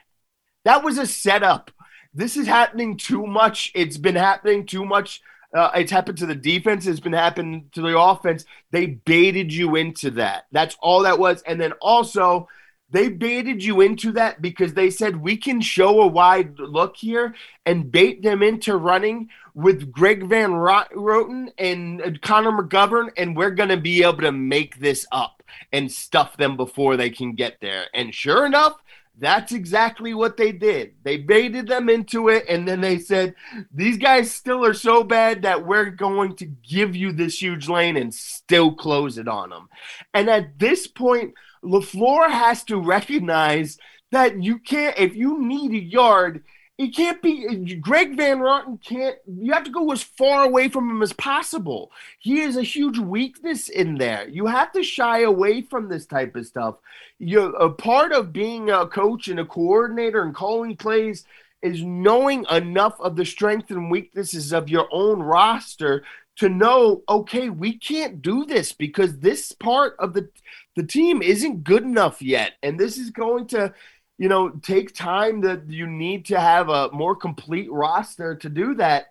That 0.65 0.85
was 0.85 0.97
a 0.97 1.07
setup. 1.07 1.73
This 2.15 2.37
is 2.37 2.47
happening 2.47 2.97
too 2.97 3.27
much. 3.27 3.73
It's 3.75 3.97
been 3.97 4.15
happening 4.15 4.65
too 4.65 4.85
much. 4.85 5.21
Uh, 5.53 5.71
it's 5.75 5.91
happened 5.91 6.19
to 6.19 6.27
the 6.27 6.37
defense. 6.37 6.87
It's 6.87 7.01
been 7.01 7.13
happening 7.13 7.69
to 7.73 7.83
the 7.83 7.99
offense. 7.99 8.45
They 8.71 8.87
baited 8.87 9.53
you 9.53 9.75
into 9.75 10.11
that. 10.13 10.47
That's 10.53 10.77
all 10.81 11.03
that 11.03 11.19
was. 11.19 11.43
And 11.43 11.61
then 11.61 11.73
also, 11.81 12.49
they 12.91 13.09
baited 13.09 13.65
you 13.65 13.81
into 13.81 14.13
that 14.13 14.41
because 14.41 14.75
they 14.75 14.91
said 14.91 15.17
we 15.17 15.37
can 15.37 15.61
show 15.61 16.01
a 16.01 16.07
wide 16.07 16.61
look 16.61 16.97
here 16.97 17.35
and 17.67 17.91
bait 17.91 18.23
them 18.23 18.41
into 18.41 18.77
running 18.77 19.31
with 19.53 19.91
Greg 19.91 20.29
Van 20.29 20.51
Roten 20.53 21.49
and 21.59 22.23
Connor 22.23 22.53
McGovern, 22.53 23.09
and 23.17 23.37
we're 23.37 23.51
going 23.51 23.69
to 23.71 23.77
be 23.77 24.05
able 24.05 24.19
to 24.19 24.33
make 24.33 24.79
this 24.79 25.07
up 25.11 25.34
and 25.73 25.91
stuff 25.91 26.37
them 26.37 26.57
before 26.57 26.97
they 26.97 27.11
can 27.11 27.35
get 27.35 27.61
there. 27.61 27.87
And 27.95 28.15
sure 28.15 28.47
enough, 28.47 28.75
that's 29.17 29.53
exactly 29.53 30.13
what 30.13 30.37
they 30.37 30.51
did. 30.51 30.95
They 31.05 31.19
baited 31.19 31.69
them 31.69 31.89
into 31.89 32.29
it, 32.29 32.47
and 32.49 32.67
then 32.67 32.81
they 32.81 32.99
said, 32.99 33.35
These 33.73 33.99
guys 33.99 34.33
still 34.33 34.65
are 34.65 34.75
so 34.75 35.05
bad 35.05 35.43
that 35.43 35.65
we're 35.65 35.91
going 35.91 36.35
to 36.37 36.47
give 36.47 36.97
you 36.97 37.13
this 37.13 37.41
huge 37.41 37.69
lane 37.69 37.97
and 37.97 38.13
still 38.13 38.75
close 38.75 39.17
it 39.17 39.29
on 39.29 39.51
them. 39.51 39.69
And 40.13 40.29
at 40.29 40.59
this 40.59 40.89
point, 40.89 41.35
LaFleur 41.63 42.29
has 42.29 42.65
to 42.65 42.77
recognize 42.77 43.79
that 44.11 44.43
you 44.43 44.59
can't, 44.59 44.99
if 44.99 45.15
you 45.15 45.41
need 45.41 45.73
a 45.73 45.85
yard, 45.85 46.43
it 46.77 46.89
can't 46.89 47.23
be 47.23 47.77
Greg 47.77 48.17
Van 48.17 48.39
Roten 48.39 48.83
can't 48.83 49.17
you 49.27 49.53
have 49.53 49.65
to 49.65 49.71
go 49.71 49.93
as 49.93 50.03
far 50.03 50.45
away 50.45 50.69
from 50.69 50.91
him 50.91 51.03
as 51.03 51.13
possible. 51.13 51.93
He 52.19 52.41
is 52.41 52.57
a 52.57 52.63
huge 52.63 52.99
weakness 52.99 53.69
in 53.69 53.97
there. 53.97 54.29
You 54.29 54.47
have 54.47 54.73
to 54.73 54.83
shy 54.83 55.21
away 55.21 55.63
from 55.63 55.89
this 55.89 56.07
type 56.07 56.35
of 56.35 56.47
stuff. 56.47 56.77
You 57.19 57.55
a 57.55 57.71
part 57.71 58.13
of 58.13 58.33
being 58.33 58.71
a 58.71 58.87
coach 58.87 59.29
and 59.29 59.39
a 59.39 59.45
coordinator 59.45 60.23
and 60.23 60.35
calling 60.35 60.77
plays 60.77 61.25
is 61.63 61.83
knowing 61.83 62.45
enough 62.51 63.01
of 63.01 63.17
the 63.17 63.25
strengths 63.25 63.71
and 63.71 63.91
weaknesses 63.91 64.53
of 64.53 64.69
your 64.69 64.89
own 64.91 65.21
roster 65.23 66.05
to 66.37 66.49
know, 66.49 67.03
okay, 67.09 67.49
we 67.49 67.79
can't 67.79 68.21
do 68.21 68.45
this 68.45 68.73
because 68.73 69.19
this 69.19 69.53
part 69.53 69.95
of 69.99 70.13
the 70.13 70.29
the 70.77 70.83
team 70.83 71.23
isn't 71.23 71.63
good 71.63 71.85
enough 71.85 72.21
yet. 72.21 72.55
And 72.63 72.79
this 72.79 72.99
is 72.99 73.11
going 73.11 73.47
to 73.49 73.73
you 74.19 74.29
know, 74.29 74.51
take 74.51 74.95
time 74.95 75.41
that 75.43 75.69
you 75.69 75.87
need 75.87 76.27
to 76.27 76.39
have 76.39 76.69
a 76.69 76.91
more 76.93 77.17
complete 77.17 77.71
roster 77.71 78.37
to 78.37 78.49
do 78.49 78.75
that. 78.75 79.07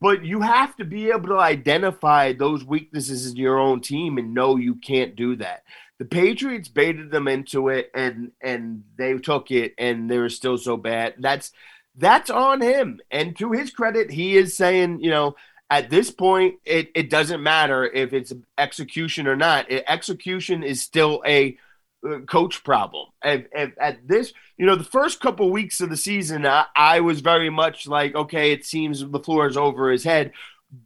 But 0.00 0.24
you 0.24 0.42
have 0.42 0.76
to 0.76 0.84
be 0.84 1.10
able 1.10 1.28
to 1.28 1.38
identify 1.38 2.32
those 2.32 2.64
weaknesses 2.64 3.30
in 3.30 3.36
your 3.36 3.58
own 3.58 3.80
team 3.80 4.18
and 4.18 4.34
know 4.34 4.56
you 4.56 4.74
can't 4.74 5.16
do 5.16 5.36
that. 5.36 5.62
The 5.98 6.04
Patriots 6.04 6.68
baited 6.68 7.10
them 7.10 7.26
into 7.26 7.68
it 7.68 7.90
and 7.94 8.32
and 8.42 8.84
they 8.98 9.14
took 9.14 9.50
it 9.50 9.74
and 9.78 10.10
they 10.10 10.18
were 10.18 10.28
still 10.28 10.58
so 10.58 10.76
bad. 10.76 11.14
That's 11.18 11.52
that's 11.96 12.28
on 12.28 12.60
him. 12.60 13.00
And 13.10 13.36
to 13.38 13.52
his 13.52 13.70
credit, 13.70 14.10
he 14.10 14.36
is 14.36 14.54
saying, 14.54 15.00
you 15.00 15.10
know, 15.10 15.34
at 15.70 15.90
this 15.90 16.10
point, 16.10 16.56
it, 16.64 16.90
it 16.94 17.10
doesn't 17.10 17.42
matter 17.42 17.84
if 17.84 18.12
it's 18.12 18.32
execution 18.58 19.26
or 19.26 19.34
not. 19.34 19.66
Execution 19.70 20.62
is 20.62 20.82
still 20.82 21.22
a 21.26 21.58
Uh, 22.06 22.18
coach 22.20 22.62
problem. 22.62 23.08
At, 23.22 23.48
at, 23.54 24.06
this, 24.06 24.32
you 24.56 24.66
know, 24.66 24.76
the 24.76 24.84
first 24.84 25.20
couple 25.20 25.50
weeks 25.50 25.80
of 25.80 25.90
the 25.90 25.96
season, 25.96 26.46
I, 26.46 26.66
I, 26.74 27.00
was 27.00 27.20
very 27.20 27.50
much 27.50 27.86
like, 27.86 28.14
okay, 28.14 28.52
it 28.52 28.64
seems 28.64 29.02
LaFleur 29.02 29.48
is 29.50 29.56
over 29.56 29.90
his 29.90 30.04
head. 30.04 30.32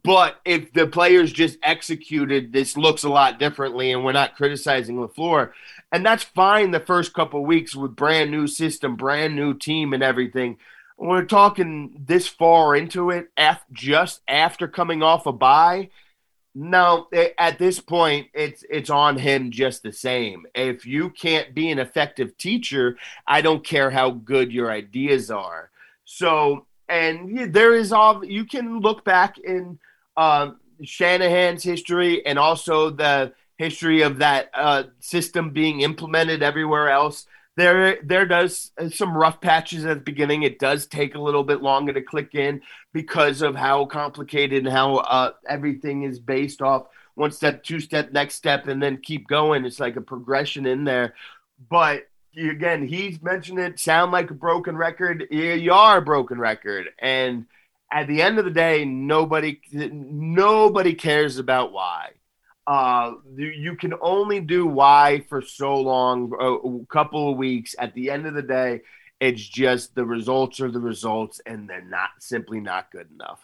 But 0.03 0.37
if 0.45 0.71
the 0.73 0.87
players 0.87 1.33
just 1.33 1.57
executed, 1.63 2.53
this 2.53 2.77
looks 2.77 3.03
a 3.03 3.09
lot 3.09 3.39
differently, 3.39 3.91
and 3.91 4.05
we're 4.05 4.11
not 4.11 4.35
criticizing 4.35 4.97
LaFleur. 4.97 5.51
And 5.91 6.05
that's 6.05 6.23
fine 6.23 6.71
the 6.71 6.79
first 6.79 7.13
couple 7.13 7.43
weeks 7.45 7.75
with 7.75 7.95
brand 7.95 8.31
new 8.31 8.47
system, 8.47 8.95
brand 8.95 9.35
new 9.35 9.53
team, 9.53 9.93
and 9.93 10.03
everything. 10.03 10.57
we're 10.97 11.25
talking 11.25 12.03
this 12.05 12.27
far 12.27 12.75
into 12.75 13.09
it, 13.09 13.29
af- 13.37 13.65
just 13.71 14.21
after 14.27 14.67
coming 14.67 15.03
off 15.03 15.25
a 15.25 15.33
bye, 15.33 15.89
no, 16.53 17.07
at 17.37 17.59
this 17.59 17.79
point, 17.79 18.27
it's 18.33 18.63
it's 18.69 18.89
on 18.89 19.17
him 19.17 19.51
just 19.51 19.83
the 19.83 19.93
same. 19.93 20.45
If 20.53 20.85
you 20.85 21.09
can't 21.09 21.55
be 21.55 21.69
an 21.69 21.79
effective 21.79 22.37
teacher, 22.37 22.97
I 23.25 23.41
don't 23.41 23.63
care 23.63 23.89
how 23.89 24.11
good 24.11 24.51
your 24.51 24.69
ideas 24.69 25.31
are. 25.31 25.71
So, 26.03 26.65
and 26.89 27.53
there 27.53 27.73
is 27.73 27.93
all 27.93 28.25
you 28.25 28.45
can 28.45 28.79
look 28.79 29.05
back 29.05 29.37
in 29.37 29.79
uh, 30.17 30.51
Shanahan's 30.83 31.63
history 31.63 32.25
and 32.25 32.37
also 32.37 32.89
the 32.89 33.33
history 33.57 34.01
of 34.01 34.17
that 34.17 34.49
uh, 34.53 34.83
system 34.99 35.51
being 35.51 35.81
implemented 35.81 36.43
everywhere 36.43 36.89
else 36.89 37.27
there 37.57 37.97
there 38.03 38.25
does 38.25 38.71
uh, 38.77 38.89
some 38.89 39.15
rough 39.15 39.41
patches 39.41 39.85
at 39.85 39.97
the 39.97 40.03
beginning. 40.03 40.43
It 40.43 40.59
does 40.59 40.85
take 40.85 41.15
a 41.15 41.21
little 41.21 41.43
bit 41.43 41.61
longer 41.61 41.93
to 41.93 42.01
click 42.01 42.33
in 42.33 42.61
because 42.93 43.41
of 43.41 43.55
how 43.55 43.85
complicated 43.85 44.65
and 44.65 44.73
how 44.73 44.97
uh, 44.97 45.31
everything 45.47 46.03
is 46.03 46.19
based 46.19 46.61
off 46.61 46.87
one 47.15 47.31
step, 47.31 47.63
two 47.63 47.79
step, 47.79 48.11
next 48.11 48.35
step, 48.35 48.67
and 48.67 48.81
then 48.81 48.97
keep 48.97 49.27
going. 49.27 49.65
It's 49.65 49.79
like 49.79 49.97
a 49.97 50.01
progression 50.01 50.65
in 50.65 50.85
there. 50.85 51.13
But 51.69 52.07
again, 52.35 52.87
he's 52.87 53.21
mentioned 53.21 53.59
it. 53.59 53.79
Sound 53.79 54.11
like 54.11 54.31
a 54.31 54.35
broken 54.35 54.77
record. 54.77 55.27
Yeah, 55.29 55.53
you 55.53 55.73
are 55.73 55.97
a 55.97 56.01
broken 56.01 56.39
record, 56.39 56.87
and 56.99 57.47
at 57.91 58.07
the 58.07 58.21
end 58.21 58.39
of 58.39 58.45
the 58.45 58.51
day, 58.51 58.85
nobody 58.85 59.59
nobody 59.73 60.93
cares 60.93 61.37
about 61.37 61.73
why 61.73 62.11
uh, 62.71 63.15
you 63.35 63.75
can 63.75 63.93
only 64.01 64.39
do 64.39 64.65
why 64.65 65.25
for 65.27 65.41
so 65.41 65.75
long, 65.75 66.31
a 66.39 66.85
couple 66.85 67.29
of 67.29 67.35
weeks. 67.35 67.75
At 67.77 67.93
the 67.93 68.09
end 68.09 68.25
of 68.25 68.33
the 68.33 68.41
day, 68.41 68.79
it's 69.19 69.45
just 69.45 69.93
the 69.93 70.05
results 70.05 70.61
are 70.61 70.71
the 70.71 70.79
results, 70.79 71.41
and 71.45 71.69
they're 71.69 71.81
not 71.83 72.11
simply 72.19 72.61
not 72.61 72.89
good 72.89 73.09
enough. 73.13 73.41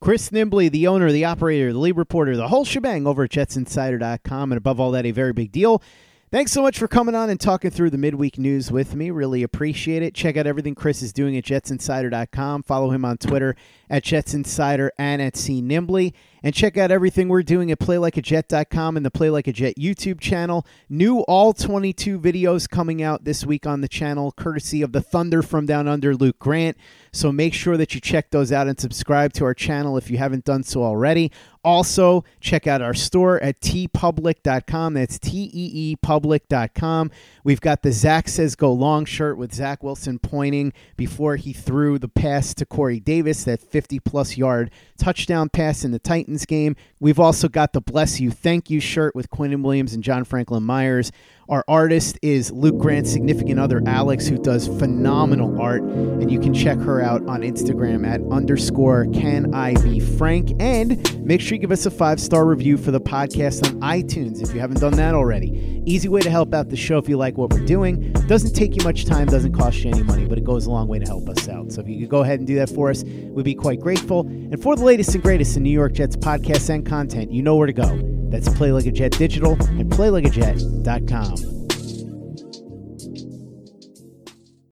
Chris 0.00 0.28
Nimbley, 0.28 0.70
the 0.70 0.86
owner, 0.86 1.10
the 1.10 1.24
operator, 1.24 1.72
the 1.72 1.78
lead 1.78 1.96
reporter, 1.96 2.36
the 2.36 2.48
whole 2.48 2.66
shebang 2.66 3.06
over 3.06 3.24
at 3.24 3.30
jetsinsider.com. 3.30 4.52
And 4.52 4.58
above 4.58 4.78
all 4.78 4.90
that, 4.90 5.06
a 5.06 5.12
very 5.12 5.32
big 5.32 5.50
deal. 5.50 5.82
Thanks 6.30 6.52
so 6.52 6.60
much 6.60 6.78
for 6.78 6.88
coming 6.88 7.14
on 7.14 7.30
and 7.30 7.40
talking 7.40 7.70
through 7.70 7.88
the 7.88 7.96
midweek 7.96 8.36
news 8.36 8.70
with 8.70 8.94
me. 8.94 9.10
Really 9.10 9.42
appreciate 9.42 10.02
it. 10.02 10.14
Check 10.14 10.36
out 10.36 10.46
everything 10.46 10.74
Chris 10.74 11.00
is 11.00 11.14
doing 11.14 11.38
at 11.38 11.44
jetsinsider.com. 11.44 12.64
Follow 12.64 12.90
him 12.90 13.06
on 13.06 13.16
Twitter 13.16 13.56
at 13.90 14.02
Jets 14.02 14.34
Insider 14.34 14.92
and 14.98 15.20
at 15.22 15.36
C 15.36 15.62
Nimbley. 15.62 16.12
And 16.42 16.54
check 16.54 16.76
out 16.76 16.90
everything 16.90 17.28
we're 17.28 17.42
doing 17.42 17.72
at 17.72 17.80
playlikeajet.com 17.80 18.96
and 18.96 19.04
the 19.04 19.10
Play 19.10 19.30
Like 19.30 19.48
a 19.48 19.52
Jet 19.52 19.74
YouTube 19.76 20.20
channel. 20.20 20.64
New 20.88 21.20
all 21.20 21.52
22 21.52 22.20
videos 22.20 22.68
coming 22.68 23.02
out 23.02 23.24
this 23.24 23.44
week 23.44 23.66
on 23.66 23.80
the 23.80 23.88
channel, 23.88 24.32
courtesy 24.32 24.82
of 24.82 24.92
the 24.92 25.00
Thunder 25.00 25.42
from 25.42 25.66
Down 25.66 25.88
Under, 25.88 26.14
Luke 26.14 26.38
Grant. 26.38 26.76
So 27.12 27.32
make 27.32 27.54
sure 27.54 27.76
that 27.76 27.94
you 27.94 28.00
check 28.00 28.30
those 28.30 28.52
out 28.52 28.68
and 28.68 28.78
subscribe 28.78 29.32
to 29.34 29.44
our 29.44 29.54
channel 29.54 29.96
if 29.96 30.10
you 30.10 30.18
haven't 30.18 30.44
done 30.44 30.62
so 30.62 30.84
already. 30.84 31.32
Also, 31.64 32.24
check 32.40 32.66
out 32.66 32.80
our 32.80 32.94
store 32.94 33.40
at 33.42 33.60
teepublic.com. 33.60 34.94
That's 34.94 35.18
T 35.18 35.50
E 35.52 35.70
E 35.74 35.96
public.com. 35.96 37.10
We've 37.42 37.60
got 37.60 37.82
the 37.82 37.92
Zach 37.92 38.28
Says 38.28 38.54
Go 38.54 38.72
Long 38.72 39.04
shirt 39.04 39.36
with 39.36 39.52
Zach 39.52 39.82
Wilson 39.82 40.18
pointing 40.18 40.72
before 40.96 41.36
he 41.36 41.52
threw 41.52 41.98
the 41.98 42.08
pass 42.08 42.54
to 42.54 42.64
Corey 42.64 43.00
Davis, 43.00 43.44
that 43.44 43.60
50 43.78 44.00
plus 44.00 44.36
yard 44.36 44.72
touchdown 44.98 45.48
pass 45.48 45.84
in 45.84 45.92
the 45.92 46.00
Titans 46.00 46.44
game. 46.46 46.74
We've 46.98 47.20
also 47.20 47.48
got 47.48 47.72
the 47.72 47.80
Bless 47.80 48.18
You 48.18 48.32
Thank 48.32 48.70
You 48.70 48.80
shirt 48.80 49.14
with 49.14 49.30
Quinnen 49.30 49.62
Williams 49.62 49.94
and 49.94 50.02
John 50.02 50.24
Franklin 50.24 50.64
Myers. 50.64 51.12
Our 51.50 51.64
artist 51.66 52.18
is 52.20 52.52
Luke 52.52 52.76
Grant's 52.76 53.10
significant 53.10 53.58
other, 53.58 53.82
Alex, 53.86 54.26
who 54.26 54.36
does 54.36 54.68
phenomenal 54.68 55.58
art. 55.58 55.80
And 55.80 56.30
you 56.30 56.38
can 56.38 56.52
check 56.52 56.76
her 56.76 57.00
out 57.00 57.26
on 57.26 57.40
Instagram 57.40 58.06
at 58.06 58.20
underscore 58.30 59.06
can 59.14 59.54
I 59.54 59.72
be 59.82 59.98
Frank. 59.98 60.52
And 60.60 61.24
make 61.24 61.40
sure 61.40 61.54
you 61.54 61.58
give 61.58 61.72
us 61.72 61.86
a 61.86 61.90
five 61.90 62.20
star 62.20 62.44
review 62.44 62.76
for 62.76 62.90
the 62.90 63.00
podcast 63.00 63.64
on 63.64 63.80
iTunes 63.80 64.42
if 64.42 64.52
you 64.52 64.60
haven't 64.60 64.80
done 64.80 64.92
that 64.96 65.14
already. 65.14 65.82
Easy 65.86 66.06
way 66.06 66.20
to 66.20 66.28
help 66.28 66.52
out 66.52 66.68
the 66.68 66.76
show 66.76 66.98
if 66.98 67.08
you 67.08 67.16
like 67.16 67.38
what 67.38 67.50
we're 67.50 67.64
doing. 67.64 68.12
Doesn't 68.26 68.52
take 68.52 68.76
you 68.76 68.84
much 68.84 69.06
time, 69.06 69.26
doesn't 69.26 69.52
cost 69.52 69.78
you 69.78 69.90
any 69.90 70.02
money, 70.02 70.26
but 70.26 70.36
it 70.36 70.44
goes 70.44 70.66
a 70.66 70.70
long 70.70 70.86
way 70.86 70.98
to 70.98 71.06
help 71.06 71.30
us 71.30 71.48
out. 71.48 71.72
So 71.72 71.80
if 71.80 71.88
you 71.88 71.98
could 71.98 72.10
go 72.10 72.20
ahead 72.20 72.40
and 72.40 72.46
do 72.46 72.56
that 72.56 72.68
for 72.68 72.90
us, 72.90 73.04
we'd 73.04 73.46
be 73.46 73.54
quite 73.54 73.80
grateful. 73.80 74.20
And 74.20 74.62
for 74.62 74.76
the 74.76 74.84
latest 74.84 75.14
and 75.14 75.22
greatest 75.22 75.56
in 75.56 75.62
New 75.62 75.70
York 75.70 75.94
Jets 75.94 76.14
podcasts 76.14 76.68
and 76.68 76.84
content, 76.84 77.32
you 77.32 77.40
know 77.40 77.56
where 77.56 77.66
to 77.66 77.72
go. 77.72 78.18
That's 78.30 78.48
Play 78.50 78.72
Like 78.72 78.86
a 78.86 78.92
Jet 78.92 79.12
Digital 79.12 79.52
and 79.52 79.90
PlayLikeAJet.com. 79.90 81.57